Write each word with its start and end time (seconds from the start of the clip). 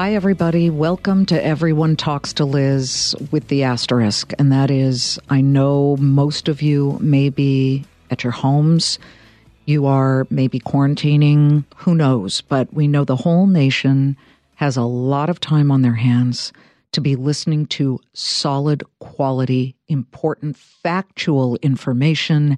Hi, 0.00 0.14
everybody. 0.14 0.70
Welcome 0.70 1.26
to 1.26 1.44
Everyone 1.44 1.94
Talks 1.94 2.32
to 2.32 2.46
Liz 2.46 3.14
with 3.30 3.48
the 3.48 3.64
asterisk. 3.64 4.32
And 4.38 4.50
that 4.50 4.70
is, 4.70 5.18
I 5.28 5.42
know 5.42 5.98
most 5.98 6.48
of 6.48 6.62
you 6.62 6.96
may 7.02 7.28
be 7.28 7.84
at 8.10 8.24
your 8.24 8.30
homes. 8.30 8.98
You 9.66 9.84
are 9.84 10.26
maybe 10.30 10.58
quarantining. 10.58 11.66
Who 11.76 11.94
knows? 11.94 12.40
But 12.40 12.72
we 12.72 12.88
know 12.88 13.04
the 13.04 13.14
whole 13.14 13.46
nation 13.46 14.16
has 14.54 14.78
a 14.78 14.84
lot 14.84 15.28
of 15.28 15.38
time 15.38 15.70
on 15.70 15.82
their 15.82 15.96
hands 15.96 16.50
to 16.92 17.02
be 17.02 17.14
listening 17.14 17.66
to 17.66 18.00
solid, 18.14 18.82
quality, 19.00 19.76
important, 19.88 20.56
factual 20.56 21.56
information. 21.56 22.56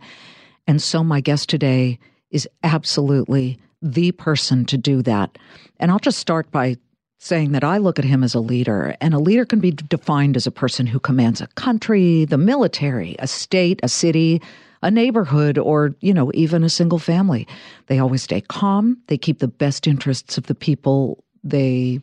And 0.68 0.80
so, 0.80 1.02
my 1.02 1.21
guest 1.21 1.49
today 1.49 1.99
is 2.30 2.49
absolutely 2.63 3.58
the 3.82 4.13
person 4.13 4.64
to 4.66 4.79
do 4.79 5.02
that. 5.02 5.38
And 5.80 5.90
I'll 5.90 5.99
just 5.99 6.21
start 6.21 6.49
by 6.52 6.77
saying 7.22 7.53
that 7.53 7.62
I 7.62 7.79
look 7.79 8.00
at 8.00 8.04
him 8.04 8.25
as 8.25 8.35
a 8.35 8.40
leader, 8.40 8.96
and 9.00 9.14
a 9.14 9.21
leader 9.21 9.44
can 9.44 9.61
be 9.61 9.71
defined 9.71 10.36
as 10.36 10.49
a 10.49 10.50
person 10.50 10.89
who 10.89 10.99
commands 10.99 11.40
a 11.40 11.46
country, 11.46 12.25
the 12.25 12.36
military, 12.36 13.14
a 13.21 13.29
state, 13.29 13.79
a 13.85 13.89
city, 13.89 14.43
a 14.82 14.90
neighborhood, 14.90 15.57
or, 15.57 15.94
you 16.00 16.13
know, 16.13 16.32
even 16.35 16.64
a 16.64 16.68
single 16.68 16.99
family. 16.99 17.46
They 17.86 18.00
always 18.00 18.25
stay 18.25 18.40
calm, 18.40 18.99
they 19.07 19.16
keep 19.16 19.39
the 19.39 19.46
best 19.46 19.86
interests 19.86 20.36
of 20.36 20.49
the 20.49 20.54
people 20.57 21.22
they 21.44 22.00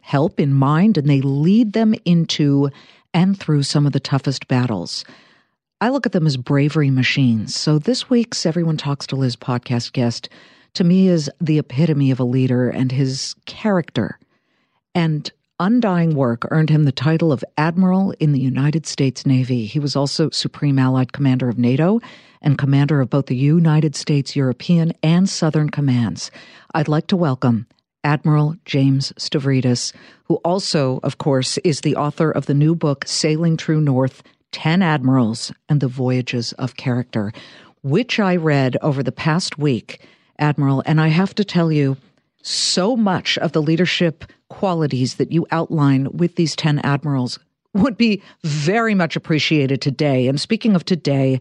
help 0.00 0.40
in 0.40 0.54
mind, 0.54 0.96
and 0.96 1.06
they 1.06 1.20
lead 1.20 1.74
them 1.74 1.94
into 2.06 2.70
and 3.12 3.38
through 3.38 3.64
some 3.64 3.84
of 3.84 3.92
the 3.92 4.00
toughest 4.00 4.48
battles. 4.48 5.04
I 5.82 5.90
look 5.90 6.06
at 6.06 6.12
them 6.12 6.26
as 6.26 6.38
bravery 6.38 6.90
machines. 6.90 7.54
So 7.54 7.78
this 7.78 8.08
week's 8.08 8.46
Everyone 8.46 8.78
Talks 8.78 9.06
to 9.08 9.16
Liz 9.16 9.36
podcast 9.36 9.92
guest 9.92 10.30
to 10.72 10.84
me 10.84 11.08
is 11.08 11.30
the 11.42 11.58
epitome 11.58 12.10
of 12.10 12.20
a 12.20 12.24
leader 12.24 12.70
and 12.70 12.90
his 12.90 13.34
character 13.44 14.18
and 14.94 15.30
undying 15.58 16.14
work 16.14 16.46
earned 16.50 16.70
him 16.70 16.84
the 16.84 16.92
title 16.92 17.32
of 17.32 17.44
Admiral 17.56 18.12
in 18.18 18.32
the 18.32 18.40
United 18.40 18.86
States 18.86 19.24
Navy. 19.24 19.66
He 19.66 19.78
was 19.78 19.94
also 19.94 20.30
Supreme 20.30 20.78
Allied 20.78 21.12
Commander 21.12 21.48
of 21.48 21.58
NATO 21.58 22.00
and 22.40 22.58
commander 22.58 23.00
of 23.00 23.10
both 23.10 23.26
the 23.26 23.36
United 23.36 23.94
States 23.94 24.34
European 24.34 24.92
and 25.02 25.28
Southern 25.28 25.70
Commands. 25.70 26.30
I'd 26.74 26.88
like 26.88 27.06
to 27.08 27.16
welcome 27.16 27.66
Admiral 28.04 28.56
James 28.64 29.12
Stavridis, 29.16 29.92
who 30.24 30.36
also, 30.36 30.98
of 31.04 31.18
course, 31.18 31.58
is 31.58 31.82
the 31.82 31.96
author 31.96 32.30
of 32.30 32.46
the 32.46 32.54
new 32.54 32.74
book, 32.74 33.04
Sailing 33.06 33.56
True 33.56 33.80
North 33.80 34.22
10 34.50 34.82
Admirals 34.82 35.52
and 35.68 35.80
the 35.80 35.88
Voyages 35.88 36.52
of 36.54 36.76
Character, 36.76 37.32
which 37.82 38.18
I 38.18 38.36
read 38.36 38.76
over 38.82 39.02
the 39.02 39.12
past 39.12 39.58
week, 39.58 40.04
Admiral. 40.38 40.82
And 40.84 41.00
I 41.00 41.08
have 41.08 41.34
to 41.36 41.44
tell 41.44 41.70
you, 41.70 41.96
so 42.42 42.96
much 42.96 43.38
of 43.38 43.52
the 43.52 43.62
leadership 43.62 44.24
qualities 44.52 45.14
that 45.14 45.32
you 45.32 45.46
outline 45.50 46.08
with 46.12 46.36
these 46.36 46.54
10 46.54 46.78
admirals 46.80 47.38
would 47.74 47.96
be 47.96 48.22
very 48.44 48.94
much 48.94 49.16
appreciated 49.16 49.80
today. 49.80 50.28
And 50.28 50.38
speaking 50.38 50.76
of 50.76 50.84
today, 50.84 51.40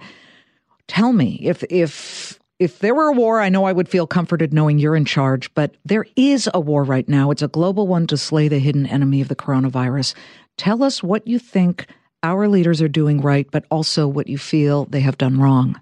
tell 0.88 1.12
me 1.14 1.40
if 1.42 1.64
if 1.70 2.40
if 2.58 2.80
there 2.80 2.96
were 2.96 3.10
a 3.10 3.14
war, 3.14 3.42
I 3.42 3.50
know 3.50 3.66
I 3.66 3.74
would 3.74 3.90
feel 3.90 4.08
comforted 4.08 4.54
knowing 4.54 4.78
you're 4.78 4.96
in 4.96 5.04
charge, 5.04 5.54
but 5.56 5.76
there 5.84 6.06
is 6.16 6.48
a 6.54 6.60
war 6.60 6.84
right 6.84 7.10
now. 7.10 7.32
It's 7.32 7.42
a 7.42 7.48
global 7.48 7.88
one 7.88 8.08
to 8.08 8.18
slay 8.18 8.48
the 8.48 8.60
hidden 8.60 8.86
enemy 8.86 9.20
of 9.20 9.28
the 9.28 9.36
coronavirus. 9.36 10.14
Tell 10.58 10.84
us 10.84 11.02
what 11.02 11.28
you 11.28 11.40
think 11.40 11.88
our 12.24 12.48
leaders 12.48 12.82
are 12.82 12.88
doing 12.88 13.20
right, 13.20 13.48
but 13.52 13.66
also 13.72 14.08
what 14.08 14.28
you 14.28 14.38
feel 14.38 14.86
they 14.86 15.00
have 15.00 15.18
done 15.18 15.40
wrong. 15.40 15.82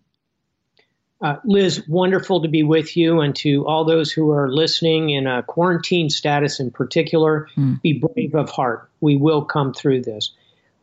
Uh, 1.22 1.36
Liz, 1.44 1.86
wonderful 1.88 2.42
to 2.42 2.48
be 2.48 2.64
with 2.64 2.96
you, 2.96 3.20
and 3.20 3.36
to 3.36 3.68
all 3.68 3.84
those 3.84 4.10
who 4.12 4.32
are 4.32 4.50
listening 4.50 5.10
in 5.10 5.28
a 5.28 5.44
quarantine 5.44 6.10
status 6.10 6.62
in 6.62 6.72
particular, 6.72 7.48
mm. 7.58 7.82
be 7.82 7.94
brave 7.94 8.36
of 8.36 8.50
heart. 8.50 8.90
We 9.02 9.18
will 9.18 9.44
come 9.44 9.74
through 9.74 10.04
this. 10.04 10.32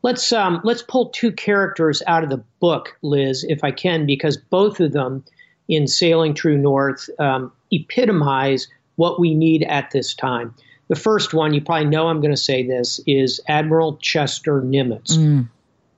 Let's 0.03 0.33
um, 0.33 0.61
let's 0.62 0.83
pull 0.83 1.09
two 1.09 1.33
characters 1.33 2.03
out 2.06 2.22
of 2.22 2.28
the 2.28 2.44
book, 2.61 2.99
Liz, 3.00 3.44
if 3.49 3.65
I 3.65 3.71
can, 3.71 4.05
because 4.05 4.37
both 4.37 4.78
of 4.78 4.93
them 4.93 5.25
in 5.69 5.87
Sailing 5.87 6.34
True 6.34 6.59
North 6.59 7.09
um, 7.19 7.50
epitomize 7.72 8.69
what 8.97 9.19
we 9.19 9.34
need 9.34 9.62
at 9.62 9.91
this 9.91 10.15
time. 10.15 10.55
The 10.88 10.97
first 10.97 11.34
one, 11.34 11.55
you 11.55 11.62
probably 11.62 11.87
know 11.88 12.09
I'm 12.09 12.21
going 12.21 12.34
to 12.34 12.37
say 12.37 12.65
this, 12.65 13.00
is 13.06 13.41
Admiral 13.49 13.97
Chester 13.97 14.61
Nimitz. 14.61 15.16
Mm. 15.16 15.49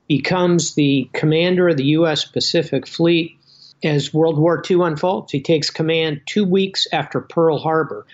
Becomes 0.08 0.74
the 0.74 1.10
commander 1.12 1.68
of 1.68 1.76
the 1.76 1.84
U.S. 1.84 2.24
Pacific 2.24 2.86
Fleet 2.86 3.37
as 3.82 4.12
World 4.12 4.38
War 4.38 4.62
II 4.68 4.82
unfolds. 4.82 5.32
He 5.32 5.40
takes 5.40 5.70
command 5.70 6.22
two 6.26 6.44
weeks 6.44 6.86
after 6.92 7.20
Pearl 7.20 7.58
Harbor, 7.58 8.06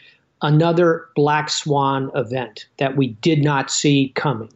another 0.43 1.09
black 1.15 1.51
swan 1.51 2.11
event 2.15 2.67
that 2.79 2.97
we 2.97 3.09
did 3.09 3.43
not 3.43 3.71
see 3.71 4.13
coming. 4.15 4.53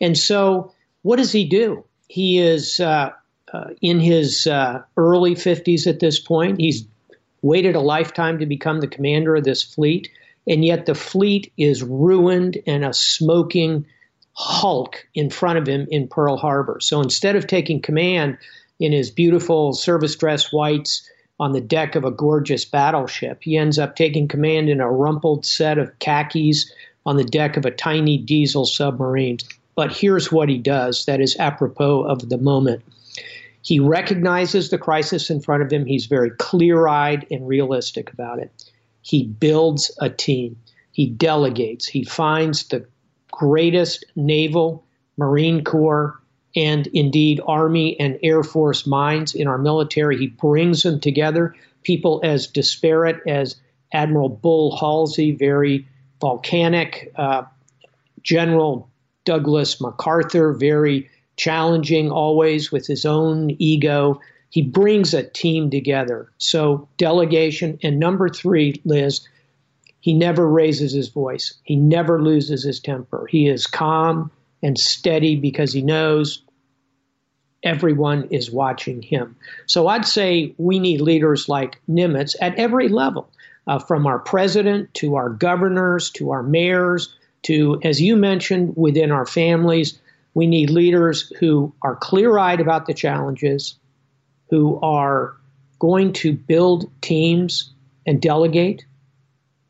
And 0.00 0.16
so, 0.16 0.72
what 1.02 1.16
does 1.16 1.32
he 1.32 1.44
do? 1.44 1.84
He 2.08 2.38
is 2.38 2.80
uh, 2.80 3.10
uh, 3.52 3.70
in 3.80 4.00
his 4.00 4.46
uh, 4.46 4.82
early 4.96 5.34
50s 5.34 5.86
at 5.86 6.00
this 6.00 6.18
point. 6.18 6.60
He's 6.60 6.86
waited 7.42 7.74
a 7.74 7.80
lifetime 7.80 8.38
to 8.38 8.46
become 8.46 8.80
the 8.80 8.86
commander 8.86 9.36
of 9.36 9.44
this 9.44 9.62
fleet, 9.62 10.08
and 10.46 10.64
yet 10.64 10.86
the 10.86 10.94
fleet 10.94 11.52
is 11.56 11.82
ruined 11.82 12.58
and 12.66 12.84
a 12.84 12.94
smoking 12.94 13.86
hulk 14.34 15.06
in 15.14 15.28
front 15.28 15.58
of 15.58 15.66
him 15.66 15.86
in 15.90 16.08
Pearl 16.08 16.36
Harbor. 16.36 16.78
So 16.80 17.00
instead 17.00 17.36
of 17.36 17.46
taking 17.46 17.82
command, 17.82 18.38
in 18.82 18.90
his 18.90 19.10
beautiful 19.12 19.72
service 19.72 20.16
dress 20.16 20.52
whites 20.52 21.08
on 21.38 21.52
the 21.52 21.60
deck 21.60 21.94
of 21.94 22.04
a 22.04 22.10
gorgeous 22.10 22.64
battleship. 22.64 23.38
He 23.40 23.56
ends 23.56 23.78
up 23.78 23.94
taking 23.94 24.26
command 24.26 24.68
in 24.68 24.80
a 24.80 24.90
rumpled 24.90 25.46
set 25.46 25.78
of 25.78 25.96
khakis 26.00 26.70
on 27.06 27.16
the 27.16 27.24
deck 27.24 27.56
of 27.56 27.64
a 27.64 27.70
tiny 27.70 28.18
diesel 28.18 28.66
submarine. 28.66 29.38
But 29.76 29.92
here's 29.92 30.32
what 30.32 30.48
he 30.48 30.58
does 30.58 31.04
that 31.06 31.20
is 31.20 31.36
apropos 31.38 32.02
of 32.02 32.28
the 32.28 32.38
moment. 32.38 32.82
He 33.62 33.78
recognizes 33.78 34.70
the 34.70 34.78
crisis 34.78 35.30
in 35.30 35.40
front 35.40 35.62
of 35.62 35.72
him. 35.72 35.86
He's 35.86 36.06
very 36.06 36.30
clear 36.30 36.88
eyed 36.88 37.24
and 37.30 37.46
realistic 37.46 38.12
about 38.12 38.40
it. 38.40 38.50
He 39.02 39.24
builds 39.24 39.92
a 40.00 40.10
team. 40.10 40.56
He 40.90 41.06
delegates. 41.06 41.86
He 41.86 42.02
finds 42.02 42.64
the 42.64 42.84
greatest 43.30 44.04
naval, 44.16 44.84
Marine 45.16 45.62
Corps, 45.62 46.20
and 46.54 46.86
indeed 46.88 47.40
Army 47.46 47.98
and 47.98 48.18
Air 48.22 48.42
Force 48.42 48.86
minds 48.86 49.34
in 49.34 49.46
our 49.46 49.58
military. 49.58 50.18
He 50.18 50.26
brings 50.28 50.82
them 50.82 51.00
together. 51.00 51.54
People 51.82 52.20
as 52.22 52.46
disparate 52.46 53.20
as 53.26 53.56
Admiral 53.92 54.28
Bull 54.28 54.76
Halsey, 54.76 55.32
very 55.32 55.86
volcanic, 56.20 57.12
uh, 57.16 57.42
General 58.22 58.88
Douglas 59.24 59.80
MacArthur, 59.80 60.52
very 60.52 61.08
challenging 61.36 62.10
always 62.10 62.70
with 62.70 62.86
his 62.86 63.04
own 63.04 63.56
ego. 63.58 64.20
He 64.50 64.62
brings 64.62 65.14
a 65.14 65.22
team 65.22 65.70
together. 65.70 66.30
So, 66.38 66.88
delegation. 66.98 67.78
And 67.82 67.98
number 67.98 68.28
three, 68.28 68.80
Liz, 68.84 69.26
he 70.00 70.14
never 70.14 70.46
raises 70.46 70.92
his 70.92 71.08
voice. 71.08 71.54
He 71.62 71.76
never 71.76 72.22
loses 72.22 72.62
his 72.62 72.78
temper. 72.80 73.26
He 73.30 73.48
is 73.48 73.66
calm 73.66 74.30
and 74.62 74.78
steady 74.78 75.36
because 75.36 75.72
he 75.72 75.82
knows 75.82 76.42
everyone 77.62 78.28
is 78.30 78.50
watching 78.50 79.02
him. 79.02 79.36
So 79.66 79.88
I'd 79.88 80.06
say 80.06 80.54
we 80.58 80.78
need 80.78 81.00
leaders 81.00 81.48
like 81.48 81.80
Nimitz 81.88 82.34
at 82.40 82.56
every 82.56 82.88
level, 82.88 83.30
uh, 83.66 83.78
from 83.78 84.06
our 84.06 84.18
president 84.18 84.92
to 84.94 85.16
our 85.16 85.28
governors 85.28 86.10
to 86.12 86.30
our 86.30 86.42
mayors 86.42 87.14
to, 87.42 87.80
as 87.82 88.00
you 88.00 88.16
mentioned, 88.16 88.74
within 88.76 89.10
our 89.10 89.26
families. 89.26 89.98
We 90.34 90.46
need 90.46 90.70
leaders 90.70 91.32
who 91.38 91.72
are 91.82 91.96
clear 91.96 92.38
eyed 92.38 92.60
about 92.60 92.86
the 92.86 92.94
challenges, 92.94 93.76
who 94.50 94.80
are 94.80 95.36
going 95.78 96.12
to 96.14 96.32
build 96.32 96.90
teams 97.00 97.72
and 98.06 98.20
delegate, 98.20 98.84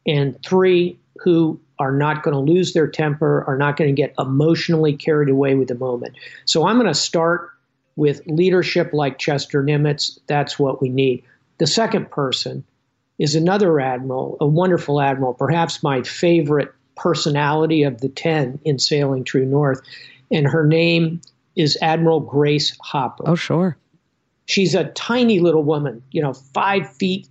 and 0.06 0.40
three, 0.44 0.98
who 1.22 1.60
are 1.82 1.90
not 1.92 2.22
going 2.22 2.32
to 2.32 2.52
lose 2.52 2.74
their 2.74 2.86
temper, 2.86 3.44
are 3.48 3.58
not 3.58 3.76
going 3.76 3.90
to 3.90 4.00
get 4.00 4.14
emotionally 4.16 4.96
carried 4.96 5.28
away 5.28 5.56
with 5.56 5.66
the 5.66 5.74
moment. 5.74 6.14
So 6.44 6.64
I'm 6.64 6.76
going 6.76 6.86
to 6.86 6.94
start 6.94 7.50
with 7.96 8.22
leadership 8.26 8.92
like 8.92 9.18
Chester 9.18 9.64
Nimitz. 9.64 10.20
That's 10.28 10.60
what 10.60 10.80
we 10.80 10.88
need. 10.88 11.24
The 11.58 11.66
second 11.66 12.08
person 12.12 12.62
is 13.18 13.34
another 13.34 13.80
admiral, 13.80 14.36
a 14.40 14.46
wonderful 14.46 15.00
admiral, 15.00 15.34
perhaps 15.34 15.82
my 15.82 16.02
favorite 16.02 16.72
personality 16.96 17.82
of 17.82 18.00
the 18.00 18.08
10 18.08 18.60
in 18.64 18.78
Sailing 18.78 19.24
True 19.24 19.44
North. 19.44 19.80
And 20.30 20.46
her 20.46 20.64
name 20.64 21.20
is 21.56 21.76
Admiral 21.82 22.20
Grace 22.20 22.76
Hopper. 22.80 23.24
Oh, 23.26 23.34
sure. 23.34 23.76
She's 24.46 24.76
a 24.76 24.84
tiny 24.84 25.40
little 25.40 25.64
woman, 25.64 26.04
you 26.12 26.22
know, 26.22 26.32
five 26.32 26.92
feet, 26.94 27.28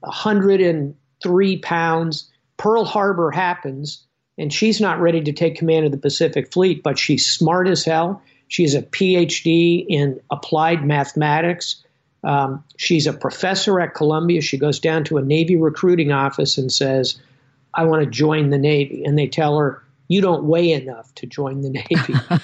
103 0.00 1.58
pounds. 1.58 2.31
Pearl 2.56 2.84
Harbor 2.84 3.30
happens, 3.30 4.06
and 4.38 4.52
she's 4.52 4.80
not 4.80 5.00
ready 5.00 5.20
to 5.22 5.32
take 5.32 5.56
command 5.56 5.86
of 5.86 5.92
the 5.92 5.98
Pacific 5.98 6.52
Fleet, 6.52 6.82
but 6.82 6.98
she's 6.98 7.26
smart 7.26 7.68
as 7.68 7.84
hell. 7.84 8.22
She's 8.48 8.74
a 8.74 8.82
PhD 8.82 9.84
in 9.88 10.20
applied 10.30 10.84
mathematics. 10.84 11.82
Um, 12.24 12.62
she's 12.76 13.06
a 13.06 13.12
professor 13.12 13.80
at 13.80 13.94
Columbia. 13.94 14.40
She 14.42 14.58
goes 14.58 14.78
down 14.78 15.04
to 15.04 15.18
a 15.18 15.22
Navy 15.22 15.56
recruiting 15.56 16.12
office 16.12 16.58
and 16.58 16.70
says, 16.70 17.20
I 17.74 17.84
want 17.84 18.04
to 18.04 18.10
join 18.10 18.50
the 18.50 18.58
Navy. 18.58 19.04
And 19.04 19.18
they 19.18 19.26
tell 19.26 19.58
her, 19.58 19.82
You 20.08 20.20
don't 20.20 20.44
weigh 20.44 20.72
enough 20.72 21.14
to 21.16 21.26
join 21.26 21.62
the 21.62 21.70
Navy. 21.70 22.42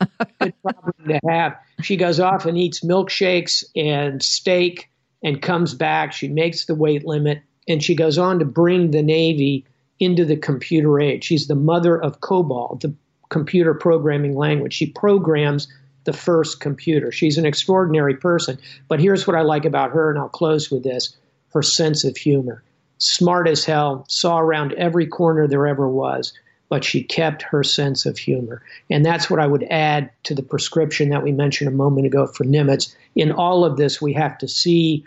Good 0.40 0.54
problem 0.62 0.92
to 1.08 1.20
have. 1.28 1.56
She 1.82 1.96
goes 1.96 2.20
off 2.20 2.46
and 2.46 2.58
eats 2.58 2.80
milkshakes 2.80 3.64
and 3.76 4.22
steak 4.22 4.90
and 5.22 5.40
comes 5.40 5.74
back. 5.74 6.12
She 6.12 6.28
makes 6.28 6.66
the 6.66 6.74
weight 6.74 7.06
limit 7.06 7.42
and 7.68 7.82
she 7.82 7.94
goes 7.94 8.18
on 8.18 8.38
to 8.38 8.44
bring 8.44 8.90
the 8.90 9.02
Navy 9.02 9.64
into 10.00 10.24
the 10.24 10.36
computer 10.36 11.00
age. 11.00 11.24
She's 11.24 11.46
the 11.46 11.54
mother 11.54 12.00
of 12.00 12.20
COBOL, 12.20 12.80
the 12.80 12.94
computer 13.30 13.74
programming 13.74 14.36
language. 14.36 14.74
She 14.74 14.86
programs 14.86 15.68
the 16.04 16.12
first 16.12 16.60
computer. 16.60 17.10
She's 17.10 17.38
an 17.38 17.46
extraordinary 17.46 18.14
person. 18.14 18.58
But 18.88 19.00
here's 19.00 19.26
what 19.26 19.36
I 19.36 19.42
like 19.42 19.64
about 19.64 19.92
her, 19.92 20.10
and 20.10 20.18
I'll 20.18 20.28
close 20.28 20.70
with 20.70 20.84
this 20.84 21.16
her 21.52 21.62
sense 21.62 22.04
of 22.04 22.16
humor. 22.16 22.62
Smart 22.98 23.48
as 23.48 23.64
hell, 23.64 24.04
saw 24.08 24.38
around 24.38 24.72
every 24.74 25.06
corner 25.06 25.46
there 25.46 25.66
ever 25.66 25.88
was, 25.88 26.32
but 26.68 26.84
she 26.84 27.02
kept 27.02 27.42
her 27.42 27.62
sense 27.62 28.06
of 28.06 28.18
humor. 28.18 28.62
And 28.90 29.04
that's 29.04 29.30
what 29.30 29.40
I 29.40 29.46
would 29.46 29.64
add 29.70 30.10
to 30.24 30.34
the 30.34 30.42
prescription 30.42 31.10
that 31.10 31.22
we 31.22 31.32
mentioned 31.32 31.68
a 31.68 31.76
moment 31.76 32.06
ago 32.06 32.26
for 32.26 32.44
Nimitz. 32.44 32.94
In 33.14 33.32
all 33.32 33.64
of 33.64 33.76
this, 33.76 34.02
we 34.02 34.12
have 34.14 34.36
to 34.38 34.48
see 34.48 35.04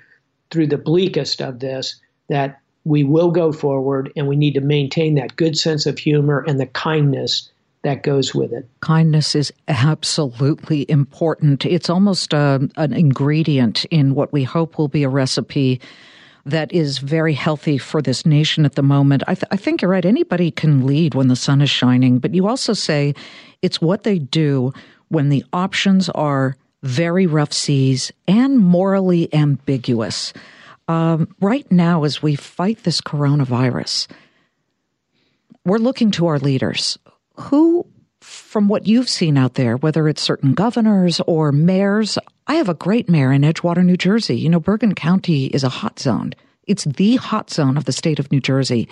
through 0.51 0.67
the 0.67 0.77
bleakest 0.77 1.41
of 1.41 1.59
this 1.59 1.99
that 2.29 2.59
we 2.83 3.03
will 3.03 3.31
go 3.31 3.51
forward 3.51 4.11
and 4.15 4.27
we 4.27 4.35
need 4.35 4.53
to 4.53 4.61
maintain 4.61 5.15
that 5.15 5.35
good 5.35 5.57
sense 5.57 5.85
of 5.85 5.99
humor 5.99 6.43
and 6.47 6.59
the 6.59 6.65
kindness 6.67 7.49
that 7.83 8.03
goes 8.03 8.33
with 8.33 8.51
it. 8.53 8.67
Kindness 8.81 9.35
is 9.35 9.51
absolutely 9.67 10.85
important. 10.89 11.65
It's 11.65 11.89
almost 11.89 12.33
a, 12.33 12.37
uh, 12.37 12.59
an 12.77 12.93
ingredient 12.93 13.85
in 13.85 14.15
what 14.15 14.33
we 14.33 14.43
hope 14.43 14.77
will 14.77 14.87
be 14.87 15.03
a 15.03 15.09
recipe 15.09 15.79
that 16.45 16.71
is 16.71 16.99
very 16.99 17.33
healthy 17.33 17.77
for 17.77 18.01
this 18.01 18.25
nation 18.25 18.65
at 18.65 18.75
the 18.75 18.83
moment. 18.83 19.21
I, 19.27 19.35
th- 19.35 19.47
I 19.51 19.57
think 19.57 19.81
you're 19.81 19.91
right. 19.91 20.05
Anybody 20.05 20.49
can 20.49 20.85
lead 20.85 21.13
when 21.13 21.27
the 21.27 21.35
sun 21.35 21.61
is 21.61 21.69
shining, 21.69 22.19
but 22.19 22.33
you 22.33 22.47
also 22.47 22.73
say 22.73 23.13
it's 23.61 23.81
what 23.81 24.03
they 24.03 24.17
do 24.17 24.73
when 25.09 25.29
the 25.29 25.43
options 25.51 26.09
are 26.09 26.55
very 26.83 27.25
rough 27.25 27.51
seas 27.51 28.11
and 28.27 28.59
morally 28.59 29.33
ambiguous. 29.33 30.31
Um, 30.87 31.35
right 31.41 31.69
now, 31.71 32.03
as 32.03 32.21
we 32.21 32.35
fight 32.35 32.83
this 32.83 33.01
coronavirus, 33.01 34.07
we're 35.65 35.77
looking 35.77 36.11
to 36.11 36.27
our 36.27 36.39
leaders. 36.39 36.97
Who, 37.35 37.85
from 38.21 38.67
what 38.67 38.87
you've 38.87 39.09
seen 39.09 39.37
out 39.37 39.55
there, 39.55 39.77
whether 39.77 40.07
it's 40.07 40.21
certain 40.21 40.53
governors 40.53 41.19
or 41.27 41.51
mayors, 41.51 42.17
I 42.47 42.55
have 42.55 42.69
a 42.69 42.73
great 42.73 43.09
mayor 43.09 43.31
in 43.31 43.41
Edgewater, 43.41 43.83
New 43.83 43.97
Jersey. 43.97 44.37
You 44.37 44.49
know, 44.49 44.59
Bergen 44.59 44.95
County 44.95 45.47
is 45.47 45.63
a 45.63 45.69
hot 45.69 45.99
zone. 45.99 46.33
It's 46.63 46.85
the 46.85 47.17
hot 47.17 47.49
zone 47.49 47.77
of 47.77 47.85
the 47.85 47.91
state 47.91 48.19
of 48.19 48.31
New 48.31 48.39
Jersey. 48.39 48.87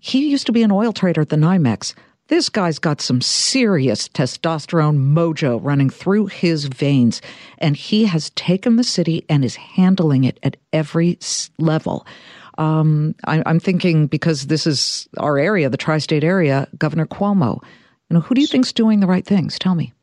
He 0.00 0.28
used 0.28 0.46
to 0.46 0.52
be 0.52 0.62
an 0.62 0.70
oil 0.70 0.92
trader 0.92 1.22
at 1.22 1.30
the 1.30 1.36
NYMEX. 1.36 1.94
This 2.28 2.50
guy's 2.50 2.78
got 2.78 3.00
some 3.00 3.22
serious 3.22 4.06
testosterone 4.08 5.12
mojo 5.14 5.58
running 5.62 5.88
through 5.88 6.26
his 6.26 6.66
veins, 6.66 7.22
and 7.56 7.74
he 7.74 8.04
has 8.04 8.30
taken 8.30 8.76
the 8.76 8.84
city 8.84 9.24
and 9.30 9.44
is 9.44 9.56
handling 9.56 10.24
it 10.24 10.38
at 10.42 10.58
every 10.72 11.18
level. 11.58 12.06
Um, 12.58 13.14
I, 13.24 13.42
I'm 13.46 13.60
thinking 13.60 14.08
because 14.08 14.48
this 14.48 14.66
is 14.66 15.08
our 15.16 15.38
area, 15.38 15.70
the 15.70 15.78
tri-state 15.78 16.24
area, 16.24 16.68
Governor 16.76 17.06
Cuomo. 17.06 17.62
You 18.10 18.14
know, 18.14 18.20
who 18.20 18.34
do 18.34 18.40
you 18.40 18.46
think's 18.46 18.72
doing 18.72 19.00
the 19.00 19.06
right 19.06 19.24
things? 19.24 19.58
Tell 19.58 19.74
me. 19.74 19.94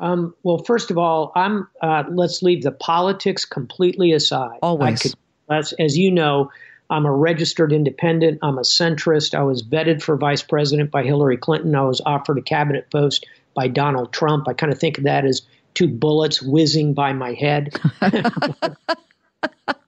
Um, 0.00 0.34
well, 0.42 0.64
first 0.64 0.90
of 0.90 0.98
all, 0.98 1.30
I'm. 1.36 1.68
Uh, 1.82 2.04
let's 2.10 2.42
leave 2.42 2.62
the 2.62 2.72
politics 2.72 3.44
completely 3.44 4.12
aside. 4.12 4.58
Always, 4.62 5.02
could, 5.02 5.14
as, 5.50 5.74
as 5.78 5.98
you 5.98 6.10
know, 6.10 6.50
I'm 6.90 7.06
a 7.06 7.12
registered 7.12 7.72
independent. 7.72 8.40
I'm 8.42 8.58
a 8.58 8.62
centrist. 8.62 9.34
I 9.34 9.44
was 9.44 9.62
vetted 9.62 10.02
for 10.02 10.16
vice 10.16 10.42
president 10.42 10.90
by 10.90 11.04
Hillary 11.04 11.36
Clinton. 11.36 11.74
I 11.76 11.82
was 11.82 12.02
offered 12.04 12.38
a 12.38 12.42
cabinet 12.42 12.90
post 12.90 13.26
by 13.54 13.68
Donald 13.68 14.12
Trump. 14.12 14.48
I 14.48 14.54
kind 14.54 14.72
of 14.72 14.78
think 14.78 14.98
of 14.98 15.04
that 15.04 15.24
as 15.24 15.42
two 15.74 15.86
bullets 15.86 16.42
whizzing 16.42 16.94
by 16.94 17.12
my 17.12 17.32
head. 17.34 17.78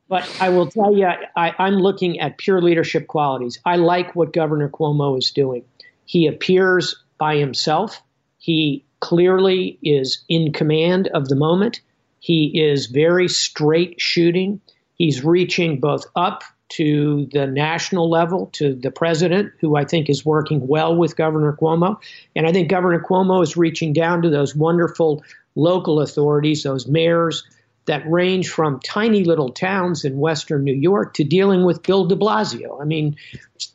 but 0.08 0.36
I 0.40 0.50
will 0.50 0.68
tell 0.68 0.96
you, 0.96 1.08
I, 1.36 1.54
I'm 1.58 1.74
looking 1.74 2.20
at 2.20 2.38
pure 2.38 2.62
leadership 2.62 3.08
qualities. 3.08 3.58
I 3.64 3.76
like 3.76 4.14
what 4.14 4.32
Governor 4.32 4.68
Cuomo 4.68 5.18
is 5.18 5.32
doing. 5.32 5.64
He 6.04 6.28
appears 6.28 7.02
by 7.18 7.36
himself. 7.36 8.00
He 8.38 8.84
clearly 9.00 9.78
is 9.82 10.22
in 10.28 10.52
command 10.52 11.08
of 11.08 11.28
the 11.28 11.34
moment. 11.34 11.80
He 12.20 12.62
is 12.62 12.86
very 12.86 13.26
straight 13.26 14.00
shooting. 14.00 14.60
He's 14.94 15.24
reaching 15.24 15.80
both 15.80 16.06
up 16.14 16.44
to 16.72 17.28
the 17.32 17.46
national 17.46 18.08
level, 18.08 18.46
to 18.52 18.74
the 18.74 18.90
president, 18.90 19.52
who 19.60 19.76
I 19.76 19.84
think 19.84 20.08
is 20.08 20.24
working 20.24 20.66
well 20.66 20.96
with 20.96 21.16
Governor 21.16 21.52
Cuomo. 21.60 21.98
And 22.34 22.46
I 22.46 22.52
think 22.52 22.68
Governor 22.68 23.00
Cuomo 23.00 23.42
is 23.42 23.56
reaching 23.56 23.92
down 23.92 24.22
to 24.22 24.30
those 24.30 24.56
wonderful 24.56 25.22
local 25.54 26.00
authorities, 26.00 26.62
those 26.62 26.86
mayors 26.86 27.44
that 27.86 28.08
range 28.08 28.48
from 28.48 28.80
tiny 28.80 29.24
little 29.24 29.50
towns 29.50 30.04
in 30.04 30.18
Western 30.18 30.64
New 30.64 30.74
York 30.74 31.14
to 31.14 31.24
dealing 31.24 31.64
with 31.64 31.82
Bill 31.82 32.06
de 32.06 32.14
Blasio. 32.14 32.80
I 32.80 32.84
mean, 32.84 33.16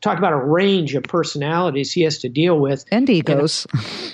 talk 0.01 0.17
about 0.17 0.33
a 0.33 0.37
range 0.37 0.95
of 0.95 1.03
personalities 1.03 1.91
he 1.91 2.01
has 2.01 2.19
to 2.19 2.29
deal 2.29 2.59
with. 2.59 2.85
And 2.91 3.09
egos. 3.09 3.67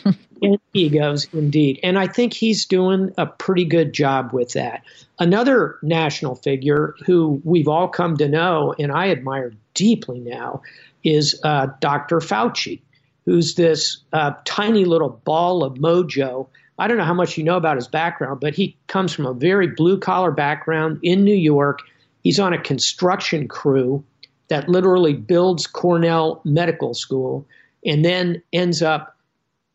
And, 0.04 0.18
and 0.42 0.60
egos, 0.74 1.28
indeed. 1.34 1.80
And 1.84 1.98
I 1.98 2.08
think 2.08 2.34
he's 2.34 2.66
doing 2.66 3.14
a 3.18 3.26
pretty 3.26 3.66
good 3.66 3.94
job 3.94 4.34
with 4.34 4.54
that. 4.54 4.84
Another 5.20 5.78
national 5.84 6.36
figure 6.36 6.96
who 7.06 7.42
we've 7.44 7.68
all 7.68 7.88
come 7.88 8.18
to 8.18 8.28
know 8.28 8.74
and 8.78 8.92
I 8.92 9.10
admire 9.10 9.54
deeply 9.74 10.20
now 10.20 10.62
is 11.04 11.40
uh, 11.44 11.68
Dr. 11.80 12.18
Fauci, 12.18 12.82
who's 13.26 13.56
this 13.56 14.02
uh, 14.12 14.32
tiny 14.46 14.86
little 14.86 15.10
ball 15.10 15.64
of 15.64 15.76
mojo. 15.76 16.48
I 16.80 16.88
don't 16.88 16.98
know 16.98 17.04
how 17.04 17.14
much 17.14 17.38
you 17.38 17.44
know 17.44 17.58
about 17.58 17.76
his 17.78 17.88
background, 17.88 18.40
but 18.40 18.56
he 18.56 18.78
comes 18.88 19.14
from 19.14 19.26
a 19.26 19.34
very 19.34 19.68
blue 19.68 20.00
collar 20.00 20.32
background 20.32 21.00
in 21.04 21.24
New 21.24 21.36
York. 21.36 21.82
He's 22.24 22.40
on 22.40 22.54
a 22.54 22.62
construction 22.62 23.48
crew 23.48 24.04
that 24.48 24.70
literally 24.70 25.14
builds 25.14 25.68
Cornell 25.68 26.42
Medical 26.44 26.94
School 26.94 27.46
and 27.86 28.04
then 28.04 28.42
ends 28.52 28.82
up 28.82 29.16